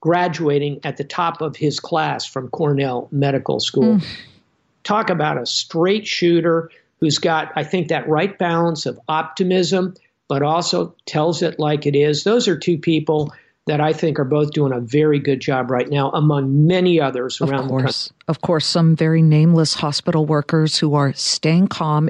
graduating 0.00 0.81
at 0.85 0.97
the 0.97 1.05
top 1.05 1.41
of 1.41 1.56
his 1.56 1.81
class 1.81 2.25
from 2.25 2.49
Cornell 2.49 3.09
Medical 3.11 3.61
School. 3.61 3.97
Mm. 3.97 4.06
Talk 4.85 5.11
about 5.11 5.41
a 5.41 5.47
straight 5.47 6.06
shooter 6.06 6.71
who's 7.00 7.19
got, 7.19 7.52
I 7.55 7.64
think, 7.64 7.88
that 7.88 8.09
right 8.09 8.37
balance 8.38 8.87
of 8.87 8.99
optimism, 9.09 9.95
but 10.28 10.43
also 10.43 10.95
tells 11.07 11.43
it 11.43 11.59
like 11.59 11.87
it 11.87 11.97
is. 11.97 12.25
Those 12.25 12.49
are 12.49 12.59
two 12.59 12.78
people 12.78 13.33
that 13.68 13.80
I 13.80 13.92
think 13.92 14.18
are 14.18 14.25
both 14.25 14.52
doing 14.52 14.72
a 14.72 14.80
very 14.80 15.18
good 15.18 15.40
job 15.40 15.70
right 15.70 15.88
now, 15.88 16.10
among 16.10 16.66
many 16.66 17.00
others 17.00 17.40
around 17.40 17.64
of 17.64 17.68
course, 17.68 18.04
the 18.04 18.10
country. 18.10 18.25
Of 18.28 18.40
course, 18.40 18.66
some 18.66 18.96
very 18.96 19.22
nameless 19.22 19.75
hospital 19.75 20.26
workers 20.26 20.78
who 20.78 20.94
are 20.94 21.12
staying 21.12 21.68
calm, 21.68 22.08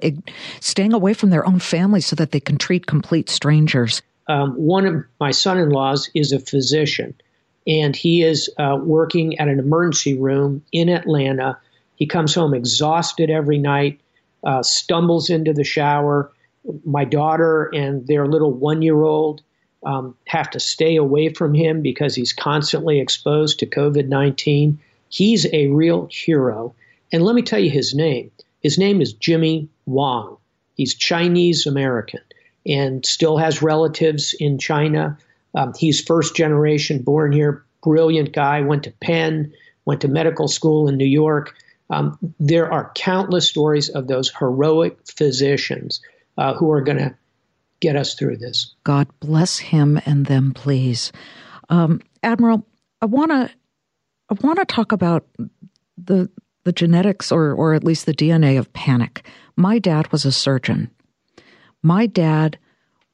staying 0.60 0.92
away 0.92 1.14
from 1.14 1.30
their 1.30 1.46
own 1.46 1.58
families 1.58 2.06
so 2.06 2.16
that 2.16 2.30
they 2.30 2.40
can 2.40 2.58
treat 2.58 2.86
complete 2.86 3.28
strangers. 3.28 4.02
Um, 4.28 4.52
one 4.54 4.86
of 4.86 5.04
my 5.20 5.30
son 5.30 5.58
in 5.58 5.70
laws 5.70 6.10
is 6.14 6.32
a 6.32 6.38
physician 6.38 7.14
and 7.68 7.94
he 7.94 8.22
is 8.22 8.48
uh, 8.58 8.78
working 8.80 9.38
at 9.38 9.48
an 9.48 9.58
emergency 9.58 10.18
room 10.18 10.64
in 10.72 10.88
Atlanta. 10.88 11.58
He 11.96 12.06
comes 12.06 12.34
home 12.34 12.54
exhausted 12.54 13.30
every 13.30 13.58
night, 13.58 14.00
uh, 14.42 14.62
stumbles 14.62 15.28
into 15.28 15.52
the 15.52 15.64
shower. 15.64 16.32
My 16.84 17.04
daughter 17.04 17.70
and 17.74 18.06
their 18.06 18.26
little 18.26 18.52
one 18.52 18.80
year 18.80 19.02
old 19.02 19.42
um, 19.84 20.16
have 20.26 20.50
to 20.50 20.60
stay 20.60 20.96
away 20.96 21.28
from 21.32 21.54
him 21.54 21.82
because 21.82 22.14
he's 22.14 22.32
constantly 22.32 23.00
exposed 23.00 23.60
to 23.60 23.66
COVID 23.66 24.08
19. 24.08 24.78
He's 25.08 25.46
a 25.52 25.68
real 25.68 26.08
hero. 26.10 26.74
And 27.12 27.22
let 27.22 27.34
me 27.34 27.42
tell 27.42 27.58
you 27.58 27.70
his 27.70 27.94
name. 27.94 28.30
His 28.60 28.78
name 28.78 29.00
is 29.00 29.12
Jimmy 29.12 29.68
Wong. 29.86 30.36
He's 30.74 30.94
Chinese 30.94 31.66
American 31.66 32.20
and 32.66 33.04
still 33.06 33.38
has 33.38 33.62
relatives 33.62 34.34
in 34.38 34.58
China. 34.58 35.18
Um, 35.54 35.72
he's 35.76 36.00
first 36.00 36.36
generation, 36.36 37.02
born 37.02 37.32
here, 37.32 37.64
brilliant 37.82 38.32
guy, 38.32 38.60
went 38.60 38.84
to 38.84 38.90
Penn, 38.90 39.52
went 39.84 40.02
to 40.02 40.08
medical 40.08 40.48
school 40.48 40.88
in 40.88 40.96
New 40.96 41.06
York. 41.06 41.54
Um, 41.90 42.18
there 42.38 42.70
are 42.70 42.92
countless 42.94 43.48
stories 43.48 43.88
of 43.88 44.06
those 44.06 44.30
heroic 44.38 44.98
physicians 45.06 46.02
uh, 46.36 46.54
who 46.54 46.70
are 46.70 46.82
going 46.82 46.98
to 46.98 47.16
get 47.80 47.96
us 47.96 48.14
through 48.14 48.38
this. 48.38 48.74
God 48.84 49.08
bless 49.20 49.58
him 49.58 50.00
and 50.06 50.26
them, 50.26 50.52
please. 50.52 51.12
Um, 51.68 52.00
Admiral, 52.22 52.66
I 53.00 53.06
want 53.06 53.30
to 53.30 53.50
I 54.30 54.34
want 54.42 54.58
to 54.58 54.64
talk 54.64 54.92
about 54.92 55.26
the 55.96 56.30
the 56.64 56.72
genetics 56.72 57.30
or 57.32 57.52
or 57.52 57.74
at 57.74 57.84
least 57.84 58.06
the 58.06 58.14
DNA 58.14 58.58
of 58.58 58.72
panic. 58.72 59.26
My 59.56 59.78
dad 59.78 60.10
was 60.12 60.24
a 60.24 60.32
surgeon. 60.32 60.90
My 61.82 62.06
dad 62.06 62.58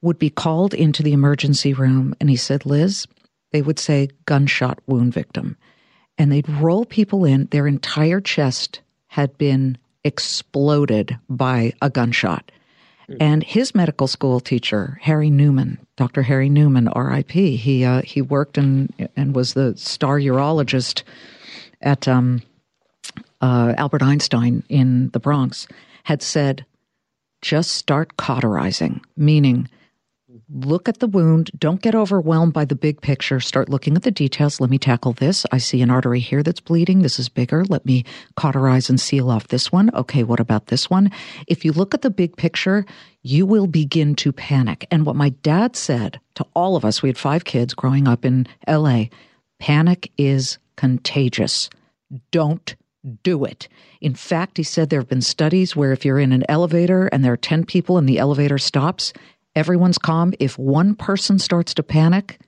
would 0.02 0.18
be 0.18 0.30
called 0.30 0.74
into 0.74 1.02
the 1.02 1.12
emergency 1.12 1.72
room 1.72 2.14
and 2.20 2.28
he 2.28 2.36
said, 2.36 2.66
Liz, 2.66 3.06
they 3.52 3.62
would 3.62 3.78
say 3.78 4.08
gunshot 4.26 4.78
wound 4.86 5.12
victim. 5.12 5.56
And 6.18 6.30
they'd 6.30 6.48
roll 6.48 6.84
people 6.84 7.24
in, 7.24 7.46
their 7.46 7.66
entire 7.66 8.20
chest 8.20 8.80
had 9.06 9.36
been 9.38 9.78
exploded 10.04 11.18
by 11.28 11.72
a 11.80 11.88
gunshot. 11.88 12.52
Mm-hmm. 13.08 13.22
And 13.22 13.42
his 13.42 13.74
medical 13.74 14.06
school 14.06 14.40
teacher, 14.40 14.98
Harry 15.02 15.30
Newman, 15.30 15.78
Dr. 15.96 16.22
Harry 16.22 16.48
Newman, 16.48 16.88
R.I.P. 16.88 17.56
He 17.56 17.84
uh, 17.84 18.02
he 18.02 18.22
worked 18.22 18.58
and 18.58 18.92
and 19.16 19.34
was 19.34 19.54
the 19.54 19.76
star 19.76 20.18
urologist 20.18 21.02
at 21.82 22.08
um, 22.08 22.42
uh, 23.40 23.74
Albert 23.76 24.02
Einstein 24.02 24.62
in 24.68 25.10
the 25.10 25.20
Bronx. 25.20 25.66
Had 26.04 26.22
said, 26.22 26.66
just 27.42 27.72
start 27.72 28.16
cauterizing, 28.16 29.02
meaning 29.16 29.68
look 30.50 30.88
at 30.88 30.98
the 30.98 31.06
wound. 31.06 31.50
Don't 31.58 31.80
get 31.80 31.94
overwhelmed 31.94 32.52
by 32.52 32.64
the 32.64 32.74
big 32.74 33.00
picture. 33.00 33.40
Start 33.40 33.68
looking 33.68 33.96
at 33.96 34.02
the 34.02 34.10
details. 34.10 34.60
Let 34.60 34.70
me 34.70 34.78
tackle 34.78 35.12
this. 35.12 35.46
I 35.52 35.58
see 35.58 35.82
an 35.82 35.90
artery 35.90 36.20
here 36.20 36.42
that's 36.42 36.60
bleeding. 36.60 37.02
This 37.02 37.18
is 37.18 37.28
bigger. 37.28 37.64
Let 37.64 37.84
me 37.86 38.04
cauterize 38.36 38.88
and 38.88 39.00
seal 39.00 39.30
off 39.30 39.48
this 39.48 39.72
one. 39.72 39.94
Okay, 39.94 40.22
what 40.22 40.40
about 40.40 40.66
this 40.66 40.90
one? 40.90 41.10
If 41.46 41.64
you 41.64 41.72
look 41.72 41.94
at 41.94 42.02
the 42.02 42.10
big 42.10 42.36
picture, 42.36 42.84
you 43.22 43.46
will 43.46 43.66
begin 43.66 44.14
to 44.16 44.32
panic. 44.32 44.86
And 44.90 45.06
what 45.06 45.16
my 45.16 45.30
dad 45.30 45.76
said 45.76 46.20
to 46.34 46.46
all 46.54 46.76
of 46.76 46.84
us, 46.84 47.02
we 47.02 47.08
had 47.08 47.18
five 47.18 47.44
kids 47.44 47.74
growing 47.74 48.06
up 48.06 48.24
in 48.24 48.46
LA 48.68 49.04
panic 49.58 50.10
is 50.18 50.58
contagious. 50.76 51.70
Don't 52.30 52.76
do 53.22 53.44
it. 53.44 53.68
In 54.00 54.14
fact, 54.14 54.56
he 54.56 54.62
said 54.62 54.88
there 54.88 55.00
have 55.00 55.08
been 55.08 55.22
studies 55.22 55.76
where 55.76 55.92
if 55.92 56.04
you're 56.04 56.18
in 56.18 56.32
an 56.32 56.44
elevator 56.48 57.06
and 57.08 57.24
there 57.24 57.32
are 57.32 57.38
10 57.38 57.64
people 57.64 57.98
and 57.98 58.08
the 58.08 58.18
elevator 58.18 58.58
stops, 58.58 59.12
everyone's 59.56 59.98
calm. 59.98 60.32
If 60.38 60.58
one 60.58 60.94
person 60.94 61.38
starts 61.38 61.74
to 61.74 61.82
panic, 61.82 62.40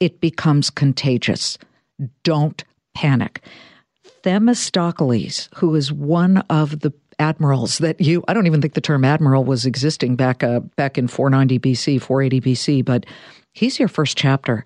it 0.00 0.20
becomes 0.20 0.70
contagious. 0.70 1.58
Don't 2.22 2.62
panic. 2.94 3.44
Themistocles, 4.22 5.48
who 5.56 5.74
is 5.74 5.92
one 5.92 6.38
of 6.50 6.80
the 6.80 6.92
admirals 7.18 7.78
that 7.78 8.00
you 8.00 8.24
I 8.26 8.34
don't 8.34 8.46
even 8.46 8.60
think 8.60 8.74
the 8.74 8.80
term 8.80 9.04
admiral 9.04 9.44
was 9.44 9.66
existing 9.66 10.16
back 10.16 10.42
uh, 10.42 10.60
back 10.76 10.98
in 10.98 11.08
490 11.08 11.58
BC, 11.58 12.00
480 12.00 12.40
BC, 12.40 12.84
but 12.84 13.06
he's 13.52 13.78
your 13.78 13.88
first 13.88 14.16
chapter. 14.16 14.64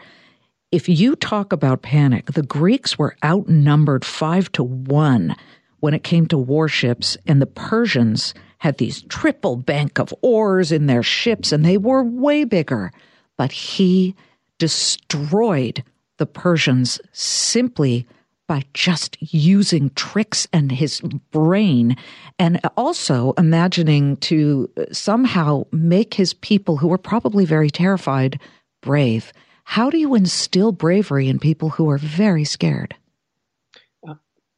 If 0.70 0.88
you 0.88 1.16
talk 1.16 1.52
about 1.52 1.82
panic, 1.82 2.32
the 2.32 2.42
Greeks 2.42 2.98
were 2.98 3.16
outnumbered 3.24 4.04
5 4.04 4.52
to 4.52 4.62
1 4.62 5.34
when 5.80 5.94
it 5.94 6.04
came 6.04 6.26
to 6.26 6.36
warships 6.36 7.16
and 7.26 7.40
the 7.40 7.46
Persians 7.46 8.34
had 8.58 8.78
these 8.78 9.02
triple 9.02 9.56
bank 9.56 9.98
of 9.98 10.12
oars 10.22 10.72
in 10.72 10.86
their 10.86 11.02
ships, 11.02 11.52
and 11.52 11.64
they 11.64 11.78
were 11.78 12.02
way 12.02 12.44
bigger. 12.44 12.92
But 13.36 13.52
he 13.52 14.14
destroyed 14.58 15.84
the 16.18 16.26
Persians 16.26 17.00
simply 17.12 18.06
by 18.48 18.64
just 18.72 19.16
using 19.20 19.90
tricks 19.90 20.48
and 20.52 20.72
his 20.72 21.00
brain, 21.30 21.96
and 22.38 22.60
also 22.76 23.34
imagining 23.36 24.16
to 24.16 24.68
uh, 24.76 24.84
somehow 24.90 25.64
make 25.70 26.14
his 26.14 26.32
people, 26.32 26.78
who 26.78 26.88
were 26.88 26.98
probably 26.98 27.44
very 27.44 27.70
terrified, 27.70 28.40
brave. 28.80 29.32
How 29.64 29.90
do 29.90 29.98
you 29.98 30.14
instill 30.14 30.72
bravery 30.72 31.28
in 31.28 31.38
people 31.38 31.68
who 31.68 31.90
are 31.90 31.98
very 31.98 32.44
scared? 32.44 32.96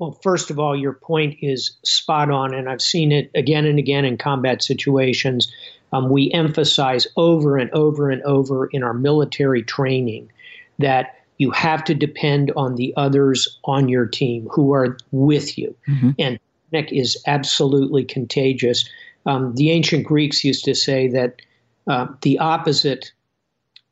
Well, 0.00 0.18
first 0.22 0.50
of 0.50 0.58
all, 0.58 0.74
your 0.74 0.94
point 0.94 1.40
is 1.42 1.76
spot 1.84 2.30
on, 2.30 2.54
and 2.54 2.70
I've 2.70 2.80
seen 2.80 3.12
it 3.12 3.30
again 3.34 3.66
and 3.66 3.78
again 3.78 4.06
in 4.06 4.16
combat 4.16 4.62
situations. 4.62 5.52
Um, 5.92 6.08
we 6.08 6.32
emphasize 6.32 7.06
over 7.18 7.58
and 7.58 7.70
over 7.72 8.08
and 8.08 8.22
over 8.22 8.64
in 8.64 8.82
our 8.82 8.94
military 8.94 9.62
training 9.62 10.32
that 10.78 11.16
you 11.36 11.50
have 11.50 11.84
to 11.84 11.94
depend 11.94 12.50
on 12.56 12.76
the 12.76 12.94
others 12.96 13.58
on 13.64 13.90
your 13.90 14.06
team 14.06 14.48
who 14.50 14.72
are 14.72 14.96
with 15.10 15.58
you. 15.58 15.76
Mm-hmm. 15.86 16.10
And 16.18 16.40
panic 16.72 16.92
is 16.92 17.22
absolutely 17.26 18.04
contagious. 18.04 18.88
Um, 19.26 19.54
the 19.54 19.70
ancient 19.70 20.06
Greeks 20.06 20.42
used 20.44 20.64
to 20.64 20.74
say 20.74 21.08
that 21.08 21.42
uh, 21.86 22.06
the 22.22 22.38
opposite 22.38 23.12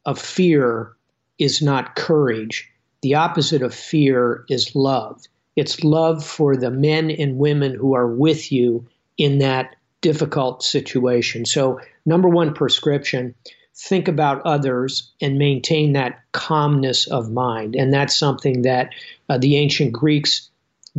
of 0.06 0.18
fear 0.18 0.92
is 1.38 1.60
not 1.60 1.96
courage, 1.96 2.66
the 3.02 3.16
opposite 3.16 3.60
of 3.60 3.74
fear 3.74 4.46
is 4.48 4.74
love. 4.74 5.22
It's 5.58 5.82
love 5.82 6.24
for 6.24 6.56
the 6.56 6.70
men 6.70 7.10
and 7.10 7.36
women 7.36 7.74
who 7.74 7.96
are 7.96 8.06
with 8.06 8.52
you 8.52 8.86
in 9.16 9.38
that 9.38 9.74
difficult 10.00 10.62
situation. 10.62 11.44
So, 11.46 11.80
number 12.06 12.28
one 12.28 12.54
prescription 12.54 13.34
think 13.74 14.06
about 14.06 14.42
others 14.42 15.10
and 15.20 15.36
maintain 15.36 15.94
that 15.94 16.20
calmness 16.30 17.08
of 17.08 17.32
mind. 17.32 17.74
And 17.74 17.92
that's 17.92 18.16
something 18.16 18.62
that 18.62 18.94
uh, 19.28 19.38
the 19.38 19.56
ancient 19.56 19.92
Greeks 19.92 20.48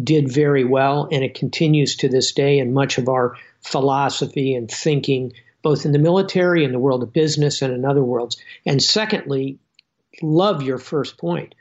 did 0.01 0.29
very 0.29 0.65
well, 0.65 1.07
and 1.09 1.23
it 1.23 1.35
continues 1.35 1.95
to 1.95 2.09
this 2.09 2.33
day 2.33 2.59
in 2.59 2.73
much 2.73 2.97
of 2.97 3.07
our 3.07 3.37
philosophy 3.61 4.55
and 4.55 4.69
thinking, 4.69 5.31
both 5.61 5.85
in 5.85 5.93
the 5.93 5.99
military, 5.99 6.65
in 6.65 6.73
the 6.73 6.79
world 6.79 7.01
of 7.01 7.13
business, 7.13 7.61
and 7.61 7.73
in 7.73 7.85
other 7.85 8.03
worlds. 8.03 8.35
And 8.65 8.83
secondly, 8.83 9.57
love 10.21 10.63
your 10.63 10.79
first 10.79 11.17
point. 11.17 11.55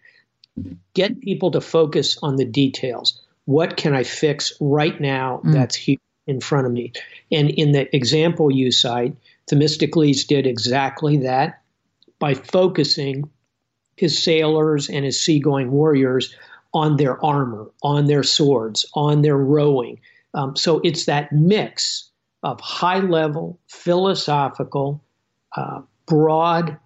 Get 0.95 1.21
people 1.21 1.51
to 1.53 1.61
focus 1.61 2.19
on 2.23 2.37
the 2.37 2.45
details. 2.45 3.21
What 3.45 3.77
can 3.77 3.95
I 3.95 4.05
fix 4.05 4.53
right 4.61 4.99
now 5.01 5.41
mm. 5.45 5.53
that's 5.53 5.77
here 5.77 5.99
in 6.27 6.41
front 6.41 6.67
of 6.67 6.73
me? 6.73 6.93
And 7.31 7.51
in 7.51 7.73
the 7.73 7.95
example 7.95 8.53
you 8.53 8.71
cite, 8.71 9.17
Themistocles 9.49 10.25
did 10.27 10.47
exactly 10.47 11.19
that 11.19 11.63
by 12.19 12.35
focusing 12.35 13.31
his 13.97 14.23
sailors 14.23 14.89
and 14.89 15.05
his 15.05 15.21
seagoing 15.21 15.71
warriors 15.71 16.35
on 16.75 16.97
their 16.97 17.25
armor, 17.25 17.71
on 17.83 18.07
their 18.07 18.23
swords, 18.23 18.87
on 18.95 19.23
their 19.23 19.37
rowing. 19.37 20.01
Um, 20.35 20.57
so 20.57 20.81
it's 20.85 21.07
that 21.07 21.33
mix 21.33 22.11
of 22.43 22.61
high 22.61 23.01
level, 23.01 23.59
philosophical, 23.67 25.03
uh, 25.57 25.81
broad 26.07 26.79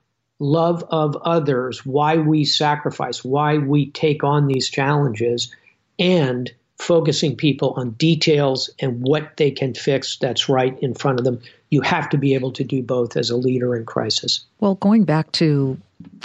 love 0.43 0.85
of 0.91 1.17
others, 1.23 1.87
why 1.87 2.17
we 2.17 2.45
sacrifice, 2.45 3.25
why 3.25 3.59
we 3.59 3.91
take 3.91 4.25
on 4.25 4.47
these 4.47 4.69
challenges, 4.69 5.55
and 5.99 6.53
focusing 6.79 7.37
people 7.37 7.75
on 7.77 7.91
details 7.93 8.69
and 8.81 9.03
what 9.03 9.37
they 9.37 9.51
can 9.51 9.73
fix 9.73 10.17
that's 10.17 10.49
right 10.49 10.77
in 10.81 10.95
front 10.95 11.19
of 11.19 11.25
them. 11.25 11.41
You 11.71 11.81
have 11.83 12.11
to 12.11 12.19
be 12.19 12.35
able 12.35 12.53
to 12.53 12.65
do 12.65 12.83
both 12.83 13.17
as 13.17 13.31
a 13.31 13.37
leader 13.37 13.77
in 13.77 13.87
crisis. 13.87 14.45
Well, 14.59 14.75
going 14.75 15.05
back 15.05 15.31
to 15.33 15.79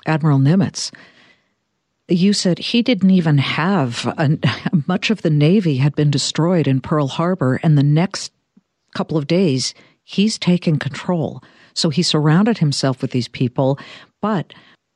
Admiral 0.06 0.40
Nimitz, 0.40 0.92
you 2.08 2.34
said 2.34 2.58
he 2.58 2.82
didn't 2.82 3.12
even 3.12 3.38
have 3.38 4.06
a, 4.18 4.38
much 4.88 5.10
of 5.10 5.22
the 5.22 5.30
Navy 5.30 5.78
had 5.78 5.96
been 5.96 6.10
destroyed 6.10 6.68
in 6.68 6.82
Pearl 6.82 7.08
Harbor, 7.08 7.60
and 7.62 7.78
the 7.78 7.84
next 7.84 8.32
couple 8.96 9.18
of 9.18 9.28
days 9.28 9.74
he's 10.04 10.40
taken 10.40 10.80
control. 10.80 11.44
So 11.74 11.90
he 11.90 12.02
surrounded 12.02 12.58
himself 12.58 13.02
with 13.02 13.12
these 13.12 13.28
people. 13.28 13.78
But 14.22 14.54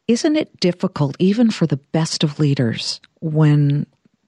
isn't 0.07 0.35
it 0.35 0.59
difficult, 0.59 1.15
even 1.19 1.51
for 1.51 1.67
the 1.67 1.77
best 1.77 2.23
of 2.23 2.39
leaders, 2.39 2.99
when 3.21 3.85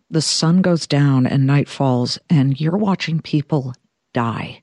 the 0.10 0.22
sun 0.22 0.62
goes 0.62 0.86
down 0.86 1.26
and 1.26 1.48
night 1.48 1.68
falls 1.68 2.20
and 2.30 2.60
you're 2.60 2.78
watching 2.78 3.20
people 3.20 3.74
die, 4.14 4.62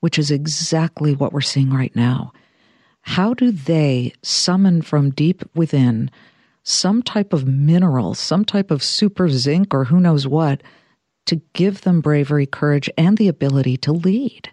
which 0.00 0.18
is 0.18 0.30
exactly 0.30 1.14
what 1.14 1.32
we're 1.32 1.40
seeing 1.40 1.70
right 1.70 1.94
now? 1.96 2.32
How 3.02 3.34
do 3.34 3.50
they 3.50 4.12
summon 4.22 4.82
from 4.82 5.10
deep 5.10 5.42
within 5.54 6.10
some 6.62 7.02
type 7.02 7.32
of 7.32 7.46
mineral, 7.46 8.14
some 8.14 8.44
type 8.44 8.70
of 8.70 8.84
super 8.84 9.28
zinc, 9.28 9.74
or 9.74 9.84
who 9.84 9.98
knows 9.98 10.26
what, 10.26 10.62
to 11.26 11.36
give 11.54 11.80
them 11.80 12.00
bravery, 12.00 12.46
courage, 12.46 12.88
and 12.96 13.18
the 13.18 13.28
ability 13.28 13.76
to 13.78 13.92
lead? 13.92 14.50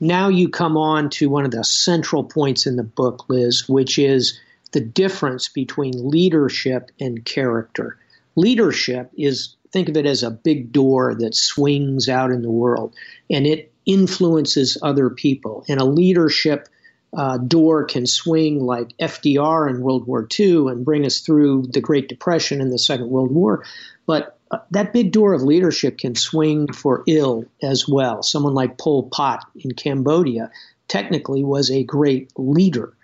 Now 0.00 0.28
you 0.28 0.48
come 0.48 0.76
on 0.76 1.10
to 1.10 1.28
one 1.28 1.44
of 1.44 1.50
the 1.50 1.64
central 1.64 2.24
points 2.24 2.66
in 2.66 2.76
the 2.76 2.82
book, 2.82 3.24
Liz, 3.28 3.68
which 3.68 3.98
is 3.98 4.38
the 4.72 4.80
difference 4.80 5.48
between 5.48 6.10
leadership 6.10 6.90
and 7.00 7.24
character. 7.24 7.98
Leadership 8.36 9.10
is, 9.16 9.56
think 9.72 9.88
of 9.88 9.96
it 9.96 10.06
as 10.06 10.22
a 10.22 10.30
big 10.30 10.72
door 10.72 11.14
that 11.16 11.34
swings 11.34 12.08
out 12.08 12.30
in 12.30 12.42
the 12.42 12.50
world 12.50 12.94
and 13.30 13.46
it 13.46 13.72
influences 13.86 14.78
other 14.82 15.10
people. 15.10 15.64
And 15.68 15.80
a 15.80 15.84
leadership 15.84 16.68
uh, 17.16 17.38
door 17.38 17.84
can 17.84 18.06
swing 18.06 18.60
like 18.60 18.96
FDR 18.98 19.70
in 19.70 19.80
World 19.80 20.06
War 20.06 20.28
II 20.38 20.68
and 20.68 20.84
bring 20.84 21.06
us 21.06 21.20
through 21.20 21.68
the 21.72 21.80
Great 21.80 22.08
Depression 22.08 22.60
and 22.60 22.70
the 22.70 22.78
Second 22.78 23.08
World 23.08 23.32
War. 23.32 23.64
But 24.06 24.37
uh, 24.50 24.58
that 24.70 24.92
big 24.92 25.12
door 25.12 25.34
of 25.34 25.42
leadership 25.42 25.98
can 25.98 26.14
swing 26.14 26.72
for 26.72 27.02
ill 27.06 27.44
as 27.62 27.88
well. 27.88 28.22
Someone 28.22 28.54
like 28.54 28.78
Pol 28.78 29.04
Pot 29.04 29.44
in 29.54 29.72
Cambodia 29.72 30.50
technically 30.86 31.44
was 31.44 31.70
a 31.70 31.84
great 31.84 32.32
leader, 32.36 32.94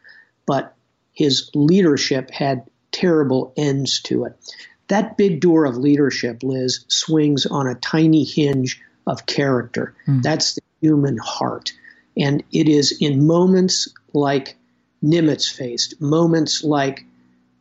but 0.46 0.74
his 1.12 1.50
leadership 1.54 2.30
had 2.30 2.66
terrible 2.92 3.52
ends 3.56 4.00
to 4.02 4.24
it. 4.24 4.34
That 4.88 5.16
big 5.16 5.40
door 5.40 5.64
of 5.64 5.76
leadership, 5.76 6.42
Liz, 6.42 6.84
swings 6.88 7.46
on 7.46 7.66
a 7.66 7.74
tiny 7.74 8.24
hinge 8.24 8.80
of 9.06 9.26
character. 9.26 9.94
Mm. 10.06 10.22
That's 10.22 10.54
the 10.54 10.62
human 10.80 11.18
heart. 11.18 11.72
And 12.16 12.42
it 12.52 12.68
is 12.68 12.96
in 13.00 13.26
moments 13.26 13.88
like 14.12 14.56
Nimitz 15.02 15.50
faced, 15.50 16.00
moments 16.00 16.62
like 16.62 17.04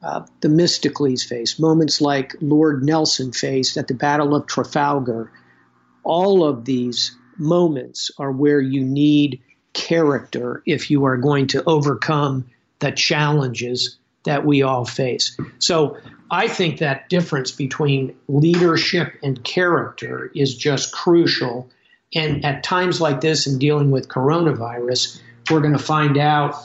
uh, 0.03 0.25
Themistocles 0.41 1.23
faced, 1.23 1.59
moments 1.59 2.01
like 2.01 2.35
Lord 2.41 2.83
Nelson 2.83 3.31
faced 3.31 3.77
at 3.77 3.87
the 3.87 3.93
Battle 3.93 4.35
of 4.35 4.47
Trafalgar. 4.47 5.31
All 6.03 6.43
of 6.43 6.65
these 6.65 7.15
moments 7.37 8.11
are 8.17 8.31
where 8.31 8.59
you 8.59 8.83
need 8.83 9.41
character 9.73 10.61
if 10.65 10.91
you 10.91 11.05
are 11.05 11.17
going 11.17 11.47
to 11.47 11.63
overcome 11.65 12.45
the 12.79 12.91
challenges 12.91 13.97
that 14.25 14.45
we 14.45 14.61
all 14.61 14.85
face. 14.85 15.37
So 15.59 15.97
I 16.29 16.47
think 16.47 16.79
that 16.79 17.09
difference 17.09 17.51
between 17.51 18.15
leadership 18.27 19.13
and 19.23 19.43
character 19.43 20.31
is 20.35 20.55
just 20.55 20.93
crucial. 20.93 21.69
And 22.13 22.45
at 22.45 22.63
times 22.63 23.01
like 23.01 23.21
this, 23.21 23.47
in 23.47 23.59
dealing 23.59 23.91
with 23.91 24.07
coronavirus, 24.07 25.19
we're 25.49 25.61
going 25.61 25.77
to 25.77 25.83
find 25.83 26.17
out 26.17 26.55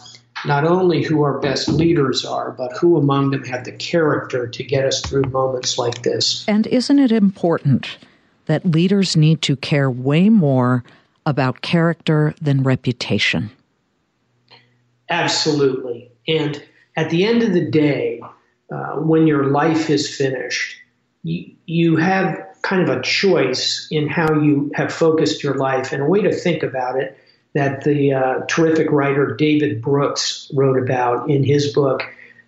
not 0.44 0.64
only 0.64 1.02
who 1.02 1.22
our 1.22 1.38
best 1.38 1.68
leaders 1.68 2.24
are, 2.24 2.52
but 2.52 2.76
who 2.76 2.96
among 2.96 3.30
them 3.30 3.44
have 3.44 3.64
the 3.64 3.72
character 3.72 4.46
to 4.46 4.64
get 4.64 4.84
us 4.84 5.00
through 5.00 5.22
moments 5.24 5.78
like 5.78 6.02
this. 6.02 6.44
And 6.48 6.66
isn't 6.66 6.98
it 6.98 7.12
important 7.12 7.98
that 8.46 8.64
leaders 8.64 9.16
need 9.16 9.42
to 9.42 9.56
care 9.56 9.90
way 9.90 10.28
more 10.28 10.84
about 11.26 11.60
character 11.60 12.34
than 12.40 12.62
reputation? 12.62 13.50
Absolutely. 15.10 16.10
And 16.26 16.62
at 16.96 17.10
the 17.10 17.24
end 17.24 17.42
of 17.42 17.52
the 17.52 17.70
day, 17.70 18.20
uh, 18.72 18.96
when 18.96 19.26
your 19.26 19.44
life 19.44 19.90
is 19.90 20.14
finished, 20.14 20.76
you, 21.22 21.52
you 21.66 21.96
have 21.96 22.38
kind 22.62 22.82
of 22.82 22.98
a 22.98 23.02
choice 23.02 23.88
in 23.90 24.08
how 24.08 24.40
you 24.40 24.70
have 24.74 24.92
focused 24.92 25.42
your 25.42 25.54
life. 25.54 25.92
And 25.92 26.02
a 26.02 26.06
way 26.06 26.22
to 26.22 26.32
think 26.32 26.62
about 26.62 26.96
it 27.00 27.16
that 27.54 27.84
the 27.84 28.12
uh, 28.12 28.40
terrific 28.48 28.90
writer 28.90 29.34
David 29.34 29.82
Brooks 29.82 30.50
wrote 30.54 30.80
about 30.80 31.30
in 31.30 31.44
his 31.44 31.72
book, 31.72 32.02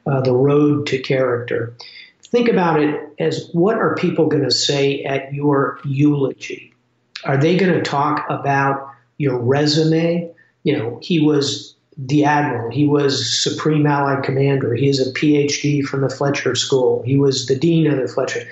uh, 0.07 0.21
The 0.21 0.35
Road 0.35 0.87
to 0.89 0.99
Character. 0.99 1.75
Think 2.23 2.49
about 2.49 2.81
it 2.81 3.01
as 3.19 3.49
what 3.53 3.77
are 3.77 3.97
people 3.97 4.27
going 4.27 4.45
to 4.45 4.51
say 4.51 5.03
at 5.03 5.35
your 5.35 5.81
eulogy? 5.85 6.75
Are 7.25 7.37
they 7.37 7.57
going 7.57 7.73
to 7.73 7.83
talk 7.83 8.25
about 8.31 8.89
your 9.19 9.39
resume? 9.39 10.33
You 10.63 10.79
know, 10.79 10.99
he 11.03 11.21
was 11.21 11.75
the 11.99 12.25
admiral, 12.25 12.71
he 12.71 12.87
was 12.87 13.43
supreme 13.43 13.87
allied 13.87 14.23
commander, 14.23 14.75
he 14.75 14.89
is 14.89 15.07
a 15.07 15.13
PhD 15.13 15.85
from 15.85 16.01
the 16.01 16.09
Fletcher 16.09 16.55
School, 16.55 17.03
he 17.03 17.17
was 17.17 17.47
the 17.47 17.59
dean 17.59 17.87
of 17.87 17.99
the 17.99 18.09
Fletcher. 18.09 18.49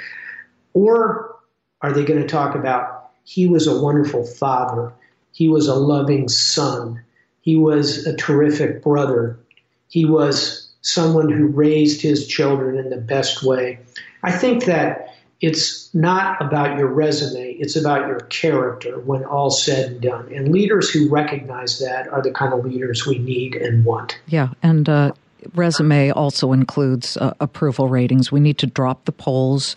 Or 0.74 1.36
are 1.80 1.92
they 1.92 2.04
going 2.04 2.20
to 2.20 2.28
talk 2.28 2.54
about 2.54 3.10
he 3.24 3.46
was 3.46 3.66
a 3.66 3.80
wonderful 3.80 4.24
father? 4.24 4.92
He 5.38 5.48
was 5.48 5.68
a 5.68 5.74
loving 5.76 6.28
son. 6.28 7.00
He 7.42 7.54
was 7.54 8.08
a 8.08 8.16
terrific 8.16 8.82
brother. 8.82 9.38
He 9.86 10.04
was 10.04 10.68
someone 10.80 11.30
who 11.30 11.46
raised 11.46 12.02
his 12.02 12.26
children 12.26 12.76
in 12.76 12.90
the 12.90 12.96
best 12.96 13.44
way. 13.44 13.78
I 14.24 14.32
think 14.32 14.64
that 14.64 15.14
it's 15.40 15.94
not 15.94 16.42
about 16.42 16.76
your 16.76 16.88
resume, 16.88 17.52
it's 17.52 17.76
about 17.76 18.08
your 18.08 18.18
character 18.22 18.98
when 18.98 19.24
all's 19.26 19.62
said 19.62 19.92
and 19.92 20.00
done. 20.00 20.28
And 20.34 20.48
leaders 20.48 20.90
who 20.90 21.08
recognize 21.08 21.78
that 21.78 22.08
are 22.08 22.20
the 22.20 22.32
kind 22.32 22.52
of 22.52 22.64
leaders 22.64 23.06
we 23.06 23.18
need 23.18 23.54
and 23.54 23.84
want. 23.84 24.18
Yeah, 24.26 24.48
and 24.64 24.88
uh, 24.88 25.12
resume 25.54 26.10
also 26.10 26.52
includes 26.52 27.16
uh, 27.16 27.32
approval 27.38 27.88
ratings. 27.88 28.32
We 28.32 28.40
need 28.40 28.58
to 28.58 28.66
drop 28.66 29.04
the 29.04 29.12
polls 29.12 29.76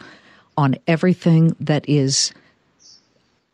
on 0.58 0.74
everything 0.88 1.56
that 1.60 1.88
is 1.88 2.34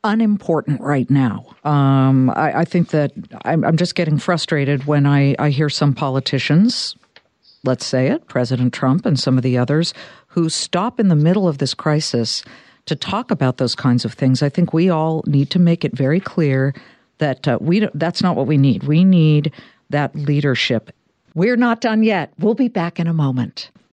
unimportant 0.04 0.80
right 0.82 1.10
now. 1.10 1.46
Um, 1.64 2.30
I, 2.32 2.60
I, 2.60 2.66
think 2.66 2.90
that 2.90 3.12
I'm, 3.46 3.64
I'm, 3.64 3.78
just 3.78 3.96
getting 3.96 4.18
frustrated 4.18 4.86
when 4.86 5.06
I, 5.06 5.36
I 5.40 5.50
hear 5.50 5.70
some 5.70 5.94
politicians, 5.94 6.96
let's 7.64 7.86
say 7.86 8.08
it, 8.08 8.28
President 8.28 8.74
Trump 8.74 9.06
and 9.06 9.20
some 9.20 9.38
of 9.38 9.44
the 9.44 9.58
others, 9.58 9.94
who 10.28 10.50
stop 10.50 11.00
in 11.00 11.08
the 11.08 11.16
middle 11.16 11.48
of 11.48 11.58
this 11.58 11.74
crisis 11.74 12.44
to 12.86 12.96
talk 12.96 13.32
about 13.32 13.58
those 13.58 13.76
kinds 13.76 14.06
of 14.06 14.14
things. 14.14 14.42
I 14.42 14.50
think 14.50 14.74
we 14.74 14.90
all 14.90 15.24
need 15.26 15.50
to 15.52 15.60
make 15.60 15.84
it 15.84 15.96
very 15.96 16.20
clear 16.20 16.74
that 17.18 17.48
uh, 17.48 17.58
we 17.60 17.88
that's 17.94 18.22
not 18.22 18.36
what 18.36 18.48
we 18.48 18.58
need. 18.58 18.84
We 18.84 19.04
need 19.04 19.52
that 19.90 20.16
leadership. 20.16 20.92
We're 21.34 21.58
not 21.58 21.82
done 21.82 22.04
yet. 22.04 22.32
We'll 22.40 22.54
be 22.54 22.68
back 22.68 23.00
in 23.00 23.08
a 23.08 23.14
moment. 23.14 23.72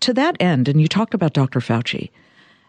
to 0.00 0.14
that 0.14 0.36
end, 0.40 0.68
and 0.68 0.80
you 0.80 0.88
talked 0.88 1.14
about 1.14 1.32
Dr. 1.32 1.60
Fauci 1.60 2.10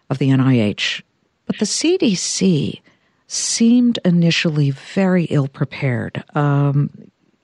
of 0.10 0.18
the 0.18 0.30
NIH, 0.30 1.02
but 1.46 1.60
the 1.60 1.65
CDC 1.65 2.82
seemed 3.28 4.00
initially 4.04 4.72
very 4.72 5.26
ill 5.26 5.48
prepared. 5.48 6.24
Um, 6.36 6.89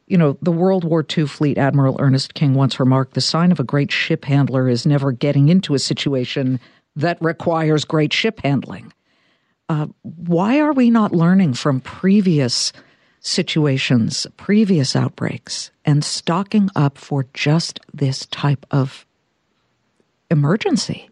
you 0.08 0.18
know, 0.18 0.38
the 0.42 0.52
World 0.52 0.84
War 0.84 1.06
II 1.16 1.28
fleet 1.28 1.58
admiral 1.58 1.98
Ernest 2.00 2.34
King 2.34 2.54
once 2.54 2.80
remarked 2.80 3.14
the 3.14 3.22
sign 3.22 3.52
of 3.52 3.60
a 3.60 3.64
great 3.64 3.92
ship 3.92 4.26
handler 4.26 4.68
is 4.68 4.86
never 4.86 5.12
getting 5.12 5.50
into 5.50 5.74
a 5.74 5.80
situation 5.80 6.60
that 6.96 7.18
requires 7.22 7.86
great 7.86 8.14
ship 8.14 8.40
handling. 8.44 8.94
Uh, 9.68 9.88
why 10.04 10.60
are 10.60 10.74
we 10.74 10.90
not 10.90 11.12
learning 11.12 11.54
from 11.54 11.82
previous 11.82 12.72
situations, 13.20 14.28
previous 14.38 14.96
outbreaks, 14.96 15.72
and 15.84 16.04
stocking 16.04 16.70
up 16.76 16.98
for 16.98 17.26
just 17.34 17.80
this 17.94 18.28
type 18.28 18.66
of 18.70 19.05
emergency. 20.30 21.10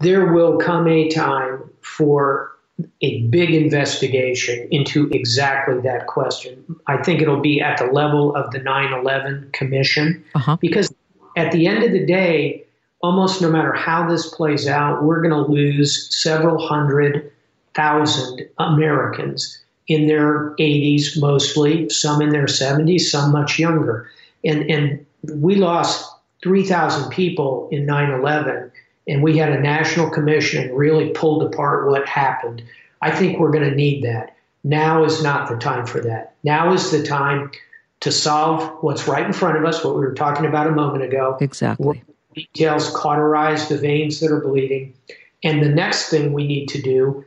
There 0.00 0.32
will 0.32 0.58
come 0.58 0.88
a 0.88 1.08
time 1.08 1.70
for 1.80 2.52
a 3.00 3.22
big 3.28 3.50
investigation 3.50 4.68
into 4.70 5.08
exactly 5.10 5.80
that 5.82 6.06
question. 6.08 6.64
I 6.86 7.02
think 7.02 7.22
it'll 7.22 7.40
be 7.40 7.60
at 7.60 7.78
the 7.78 7.86
level 7.86 8.34
of 8.34 8.50
the 8.50 8.58
9 8.58 8.92
11 8.92 9.50
Commission 9.52 10.24
uh-huh. 10.34 10.56
because 10.60 10.92
at 11.36 11.52
the 11.52 11.66
end 11.66 11.84
of 11.84 11.92
the 11.92 12.04
day, 12.04 12.64
almost 13.00 13.40
no 13.40 13.50
matter 13.50 13.72
how 13.72 14.08
this 14.08 14.34
plays 14.34 14.66
out, 14.66 15.04
we're 15.04 15.20
going 15.20 15.30
to 15.30 15.50
lose 15.50 16.08
several 16.14 16.66
hundred 16.66 17.30
thousand 17.74 18.48
Americans 18.58 19.60
in 19.86 20.06
their 20.06 20.54
80s 20.58 21.20
mostly, 21.20 21.88
some 21.90 22.22
in 22.22 22.30
their 22.30 22.46
70s, 22.46 23.02
some 23.02 23.32
much 23.32 23.58
younger. 23.58 24.08
And, 24.44 24.70
and 24.70 25.06
we 25.22 25.56
lost 25.56 26.10
3,000 26.44 27.10
people 27.10 27.68
in 27.72 27.86
9 27.86 28.10
11, 28.10 28.70
and 29.08 29.22
we 29.22 29.38
had 29.38 29.50
a 29.50 29.60
national 29.60 30.10
commission 30.10 30.62
and 30.62 30.76
really 30.76 31.08
pulled 31.08 31.42
apart 31.42 31.88
what 31.88 32.06
happened. 32.06 32.62
I 33.00 33.10
think 33.10 33.38
we're 33.38 33.50
going 33.50 33.68
to 33.68 33.74
need 33.74 34.04
that. 34.04 34.36
Now 34.62 35.04
is 35.04 35.22
not 35.22 35.48
the 35.48 35.56
time 35.56 35.86
for 35.86 36.02
that. 36.02 36.34
Now 36.44 36.74
is 36.74 36.90
the 36.90 37.02
time 37.02 37.50
to 38.00 38.12
solve 38.12 38.82
what's 38.82 39.08
right 39.08 39.24
in 39.24 39.32
front 39.32 39.56
of 39.56 39.64
us, 39.64 39.82
what 39.82 39.94
we 39.94 40.02
were 40.02 40.12
talking 40.12 40.44
about 40.44 40.66
a 40.66 40.72
moment 40.72 41.02
ago. 41.02 41.38
Exactly. 41.40 42.02
Details 42.34 42.90
cauterize 42.90 43.68
the 43.70 43.78
veins 43.78 44.20
that 44.20 44.30
are 44.30 44.40
bleeding. 44.40 44.92
And 45.42 45.62
the 45.62 45.68
next 45.70 46.10
thing 46.10 46.34
we 46.34 46.46
need 46.46 46.66
to 46.68 46.82
do 46.82 47.24